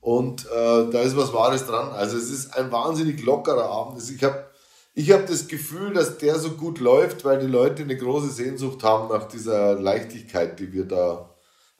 Und 0.00 0.46
äh, 0.46 0.90
da 0.90 1.00
ist 1.00 1.16
was 1.16 1.32
Wahres 1.32 1.66
dran. 1.66 1.90
Also 1.90 2.16
es 2.16 2.30
ist 2.30 2.56
ein 2.56 2.70
wahnsinnig 2.70 3.22
lockerer 3.24 3.68
Abend. 3.68 4.02
Ich 4.10 4.22
habe 4.22 4.46
ich 4.94 5.12
hab 5.12 5.26
das 5.26 5.46
Gefühl, 5.46 5.92
dass 5.92 6.18
der 6.18 6.38
so 6.38 6.50
gut 6.50 6.80
läuft, 6.80 7.24
weil 7.24 7.38
die 7.38 7.46
Leute 7.46 7.82
eine 7.82 7.96
große 7.96 8.30
Sehnsucht 8.30 8.82
haben 8.82 9.08
nach 9.08 9.28
dieser 9.28 9.78
Leichtigkeit, 9.78 10.58
die 10.58 10.72
wir 10.72 10.86
da 10.86 11.30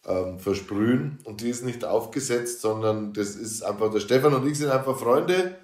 ähm, 0.07 0.39
versprühen. 0.39 1.19
Und 1.25 1.41
die 1.41 1.51
ist 1.51 1.65
nicht 1.65 1.85
aufgesetzt, 1.85 2.61
sondern 2.61 3.13
das 3.13 3.35
ist 3.35 3.63
einfach, 3.63 3.91
der 3.91 4.01
Stefan 4.01 4.35
und 4.35 4.47
ich 4.47 4.59
sind 4.59 4.71
einfach 4.71 4.97
Freunde 4.97 5.57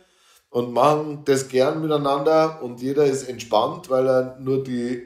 und 0.51 0.73
machen 0.73 1.23
das 1.25 1.49
gern 1.49 1.81
miteinander 1.81 2.63
und 2.63 2.81
jeder 2.81 3.05
ist 3.05 3.29
entspannt, 3.29 3.91
weil 3.91 4.07
er 4.07 4.37
nur 4.41 4.63
die, 4.63 5.03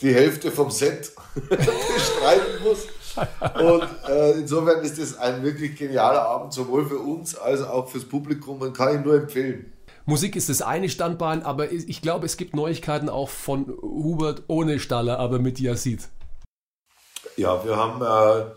die 0.00 0.14
Hälfte 0.14 0.50
vom 0.50 0.70
Set 0.70 1.12
bestreiten 1.48 2.62
muss. 2.64 2.86
Und 3.16 3.88
äh, 4.08 4.32
insofern 4.32 4.82
ist 4.82 5.00
das 5.00 5.18
ein 5.18 5.42
wirklich 5.42 5.76
genialer 5.76 6.22
Abend, 6.22 6.52
sowohl 6.52 6.86
für 6.86 6.98
uns 6.98 7.36
als 7.36 7.62
auch 7.62 7.88
fürs 7.88 8.04
Publikum 8.04 8.60
und 8.60 8.76
kann 8.76 8.98
ich 8.98 9.04
nur 9.04 9.14
empfehlen. 9.14 9.72
Musik 10.06 10.34
ist 10.36 10.48
das 10.48 10.62
eine 10.62 10.88
Standbein, 10.88 11.42
aber 11.42 11.70
ich 11.70 12.02
glaube, 12.02 12.26
es 12.26 12.36
gibt 12.36 12.54
Neuigkeiten 12.54 13.08
auch 13.08 13.28
von 13.28 13.66
Hubert 13.80 14.44
ohne 14.48 14.78
Staller, 14.78 15.18
aber 15.18 15.38
mit 15.38 15.60
Yazid. 15.60 16.08
Ja, 17.36 17.64
wir 17.64 17.76
haben 17.76 18.02
äh, 18.02 18.50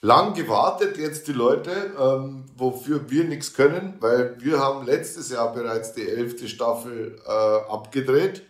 lang 0.00 0.34
gewartet, 0.34 0.96
jetzt 0.96 1.28
die 1.28 1.32
Leute, 1.32 1.70
ähm, 2.00 2.46
wofür 2.56 3.10
wir 3.10 3.24
nichts 3.24 3.52
können, 3.52 3.96
weil 4.00 4.36
wir 4.40 4.58
haben 4.58 4.86
letztes 4.86 5.30
Jahr 5.30 5.52
bereits 5.52 5.92
die 5.92 6.08
elfte 6.08 6.48
Staffel 6.48 7.20
äh, 7.26 7.30
abgedreht 7.30 8.42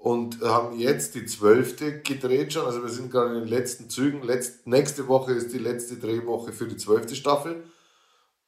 und 0.00 0.40
haben 0.40 0.78
jetzt 0.78 1.14
die 1.14 1.26
zwölfte 1.26 2.00
gedreht 2.00 2.54
schon. 2.54 2.64
Also 2.64 2.82
wir 2.82 2.88
sind 2.88 3.10
gerade 3.10 3.34
in 3.34 3.40
den 3.40 3.48
letzten 3.48 3.90
Zügen. 3.90 4.22
Letzt, 4.22 4.66
nächste 4.66 5.08
Woche 5.08 5.32
ist 5.32 5.52
die 5.52 5.58
letzte 5.58 5.96
Drehwoche 5.96 6.52
für 6.52 6.66
die 6.66 6.78
zwölfte 6.78 7.14
Staffel. 7.14 7.64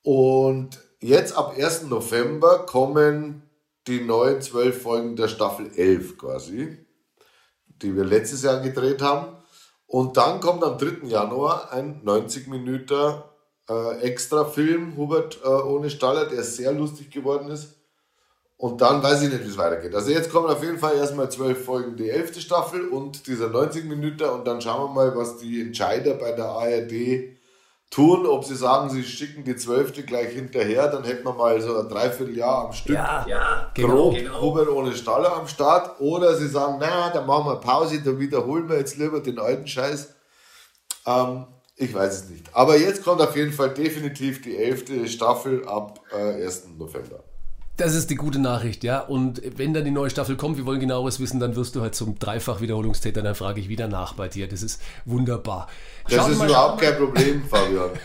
Und 0.02 0.80
jetzt 1.00 1.36
ab 1.36 1.54
1. 1.54 1.84
November 1.84 2.64
kommen 2.64 3.42
die 3.86 4.00
neuen 4.00 4.40
zwölf 4.40 4.80
Folgen 4.80 5.14
der 5.14 5.28
Staffel 5.28 5.70
11 5.76 6.16
quasi, 6.16 6.78
die 7.66 7.94
wir 7.94 8.04
letztes 8.04 8.42
Jahr 8.42 8.60
gedreht 8.60 9.02
haben. 9.02 9.36
Und 9.86 10.16
dann 10.16 10.40
kommt 10.40 10.64
am 10.64 10.78
3. 10.78 11.06
Januar 11.06 11.70
ein 11.70 12.00
90 12.02 12.46
Minuten 12.46 13.22
äh, 13.68 13.98
Extra-Film, 14.00 14.96
Hubert 14.96 15.40
äh, 15.44 15.48
ohne 15.48 15.90
Staller, 15.90 16.24
der 16.24 16.44
sehr 16.44 16.72
lustig 16.72 17.10
geworden 17.10 17.50
ist. 17.50 17.81
Und 18.62 18.80
dann 18.80 19.02
weiß 19.02 19.22
ich 19.22 19.32
nicht, 19.32 19.42
wie 19.42 19.48
es 19.48 19.58
weitergeht. 19.58 19.92
Also 19.92 20.12
jetzt 20.12 20.30
kommen 20.30 20.48
auf 20.48 20.62
jeden 20.62 20.78
Fall 20.78 20.94
erstmal 20.94 21.28
zwölf 21.28 21.64
Folgen 21.64 21.96
die 21.96 22.08
elfte 22.08 22.40
Staffel 22.40 22.86
und 22.90 23.26
dieser 23.26 23.48
90 23.48 23.86
Minuten 23.86 24.22
und 24.22 24.46
dann 24.46 24.60
schauen 24.60 24.88
wir 24.88 24.94
mal, 24.94 25.16
was 25.16 25.36
die 25.38 25.60
Entscheider 25.60 26.14
bei 26.14 26.30
der 26.30 26.44
ARD 26.44 27.40
tun. 27.90 28.24
Ob 28.24 28.44
sie 28.44 28.54
sagen, 28.54 28.88
sie 28.88 29.02
schicken 29.02 29.42
die 29.42 29.56
zwölfte 29.56 30.04
gleich 30.04 30.28
hinterher, 30.28 30.86
dann 30.86 31.02
hätten 31.02 31.24
wir 31.24 31.32
mal 31.32 31.60
so 31.60 31.76
ein 31.76 31.88
Dreivierteljahr 31.88 32.66
am 32.66 32.72
Stück. 32.72 32.94
Ja, 32.94 33.26
ja, 33.28 33.72
Grob 33.74 34.14
genau. 34.14 34.40
Hubert 34.40 34.68
ohne 34.68 34.94
Staller 34.94 35.34
am 35.34 35.48
Start. 35.48 36.00
Oder 36.00 36.36
sie 36.36 36.46
sagen, 36.46 36.76
na, 36.78 37.10
dann 37.10 37.26
machen 37.26 37.46
wir 37.46 37.56
Pause, 37.56 38.00
dann 38.00 38.20
wiederholen 38.20 38.68
wir 38.68 38.76
jetzt 38.78 38.96
lieber 38.96 39.18
den 39.18 39.40
alten 39.40 39.66
Scheiß. 39.66 40.14
Ähm, 41.06 41.46
ich 41.74 41.92
weiß 41.92 42.14
es 42.14 42.30
nicht. 42.30 42.46
Aber 42.52 42.76
jetzt 42.76 43.02
kommt 43.02 43.20
auf 43.20 43.34
jeden 43.34 43.52
Fall 43.52 43.70
definitiv 43.70 44.40
die 44.40 44.56
elfte 44.56 45.08
Staffel 45.08 45.66
ab 45.66 45.98
äh, 46.12 46.44
1. 46.44 46.68
November. 46.78 47.24
Das 47.76 47.94
ist 47.94 48.10
die 48.10 48.16
gute 48.16 48.38
Nachricht, 48.38 48.84
ja. 48.84 49.00
Und 49.00 49.40
wenn 49.56 49.72
dann 49.72 49.84
die 49.84 49.90
neue 49.90 50.10
Staffel 50.10 50.36
kommt, 50.36 50.58
wir 50.58 50.66
wollen 50.66 50.80
genaueres 50.80 51.20
wissen, 51.20 51.40
dann 51.40 51.56
wirst 51.56 51.74
du 51.74 51.80
halt 51.80 51.94
zum 51.94 52.18
Dreifach-Wiederholungstäter, 52.18 53.22
dann 53.22 53.34
frage 53.34 53.60
ich 53.60 53.68
wieder 53.68 53.88
nach 53.88 54.12
bei 54.12 54.28
dir. 54.28 54.46
Das 54.46 54.62
ist 54.62 54.80
wunderbar. 55.06 55.68
Das 56.04 56.14
Schaut 56.14 56.30
ist 56.32 56.38
mal, 56.38 56.48
überhaupt 56.48 56.82
kein 56.82 56.96
Problem, 56.96 57.42
Fabian. 57.48 57.90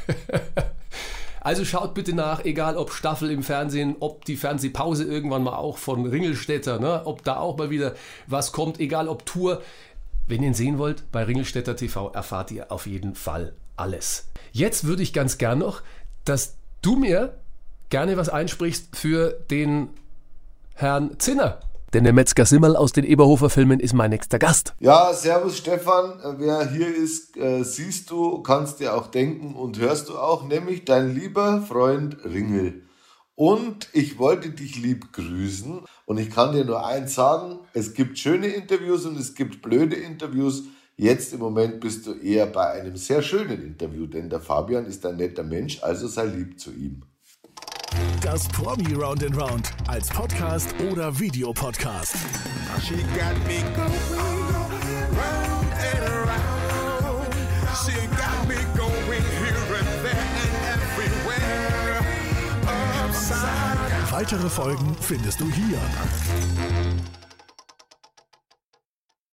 Also 1.48 1.64
schaut 1.64 1.94
bitte 1.94 2.12
nach, 2.12 2.44
egal 2.44 2.76
ob 2.76 2.92
Staffel 2.92 3.32
im 3.32 3.42
Fernsehen, 3.42 3.96
ob 4.02 4.26
die 4.26 4.36
Fernsehpause 4.36 5.06
irgendwann 5.06 5.44
mal 5.44 5.56
auch 5.56 5.78
von 5.78 6.06
Ringelstädter, 6.06 6.78
ne, 6.78 7.04
ob 7.06 7.24
da 7.24 7.38
auch 7.38 7.58
mal 7.58 7.70
wieder 7.70 7.96
was 8.26 8.52
kommt, 8.52 8.82
egal 8.82 9.08
ob 9.08 9.26
Tour. 9.26 9.62
Wenn 10.28 10.42
ihr 10.42 10.50
ihn 10.50 10.54
sehen 10.54 10.78
wollt, 10.78 11.10
bei 11.14 11.24
Ringelstädter 11.24 11.78
TV 11.78 12.10
erfahrt 12.12 12.52
ihr 12.52 12.70
auf 12.70 12.86
jeden 12.86 13.16
Fall 13.16 13.54
alles. 13.78 14.28
Jetzt 14.52 14.84
würde 14.84 15.04
ich 15.04 15.14
ganz 15.14 15.38
gern 15.38 15.60
noch, 15.60 15.84
dass 16.26 16.58
du 16.82 16.98
mir 16.98 17.38
gerne 17.90 18.18
was 18.18 18.30
einsprichst 18.30 18.96
für 18.96 19.32
den 19.50 19.90
Herrn 20.74 21.20
Zinner. 21.20 21.60
Denn 21.94 22.04
der 22.04 22.12
Metzger 22.12 22.46
Simmel 22.46 22.76
aus 22.76 22.92
den 22.92 23.06
Eberhofer 23.06 23.50
Filmen 23.50 23.80
ist 23.80 23.94
mein 23.94 24.10
nächster 24.10 24.40
Gast. 24.40 24.76
Ja, 24.80 25.14
servus 25.14 25.58
Stefan. 25.58 26.20
Wer 26.38 26.70
hier 26.70 26.94
ist, 26.94 27.38
äh, 27.38 27.64
siehst 27.64 28.12
du, 28.12 28.42
kannst 28.44 28.82
dir 28.82 28.94
auch 28.94 29.08
denken 29.08 29.56
und 29.56 29.80
hörst 29.80 30.10
du 30.10 30.18
auch, 30.18 30.46
nämlich 30.46 30.84
dein 30.84 31.16
lieber 31.16 31.62
Freund 31.62 32.18
Ringel. 32.26 32.84
Und 33.36 33.88
ich 33.94 34.20
wollte 34.20 34.50
dich 34.50 34.76
lieb 34.76 35.14
grüßen. 35.14 35.82
Und 36.06 36.18
ich 36.18 36.30
kann 36.30 36.52
dir 36.52 36.66
nur 36.66 36.86
eins 36.86 37.16
sagen, 37.16 37.60
es 37.74 37.94
gibt 37.94 38.18
schöne 38.20 38.48
Interviews 38.48 39.06
und 39.06 39.18
es 39.18 39.34
gibt 39.34 39.62
blöde 39.62 39.96
Interviews. 39.96 40.64
Jetzt 40.98 41.34
im 41.34 41.40
Moment 41.40 41.80
bist 41.80 42.06
du 42.06 42.14
eher 42.14 42.48
bei 42.48 42.72
einem 42.72 42.98
sehr 42.98 43.22
schönen 43.22 43.62
Interview, 43.64 44.08
denn 44.08 44.30
der 44.30 44.42
Fabian 44.42 44.86
ist 44.86 45.06
ein 45.06 45.18
netter 45.18 45.44
Mensch, 45.44 45.84
also 45.84 46.08
sei 46.08 46.26
lieb 46.26 46.60
zu 46.60 46.72
ihm. 46.72 47.04
Das 48.22 48.48
Promi 48.48 48.94
Round 48.94 49.24
and 49.24 49.36
Round 49.38 49.72
als 49.88 50.10
Podcast 50.10 50.74
oder 50.92 51.18
Videopodcast. 51.20 52.16
She 52.82 52.96
got 52.96 53.38
me 53.48 53.64
going 53.76 53.88
round 55.16 55.72
and 55.74 56.04
around. 56.10 57.34
She 57.86 58.08
got 58.16 58.48
me 58.48 58.56
going 58.76 59.24
here 59.40 59.78
and 59.80 59.88
there 60.04 60.28
and 60.72 60.82
everywhere. 60.84 62.04
Upside 63.06 64.12
Weitere 64.12 64.50
Folgen 64.50 64.96
findest 65.00 65.40
du 65.40 65.50
hier. 65.52 65.80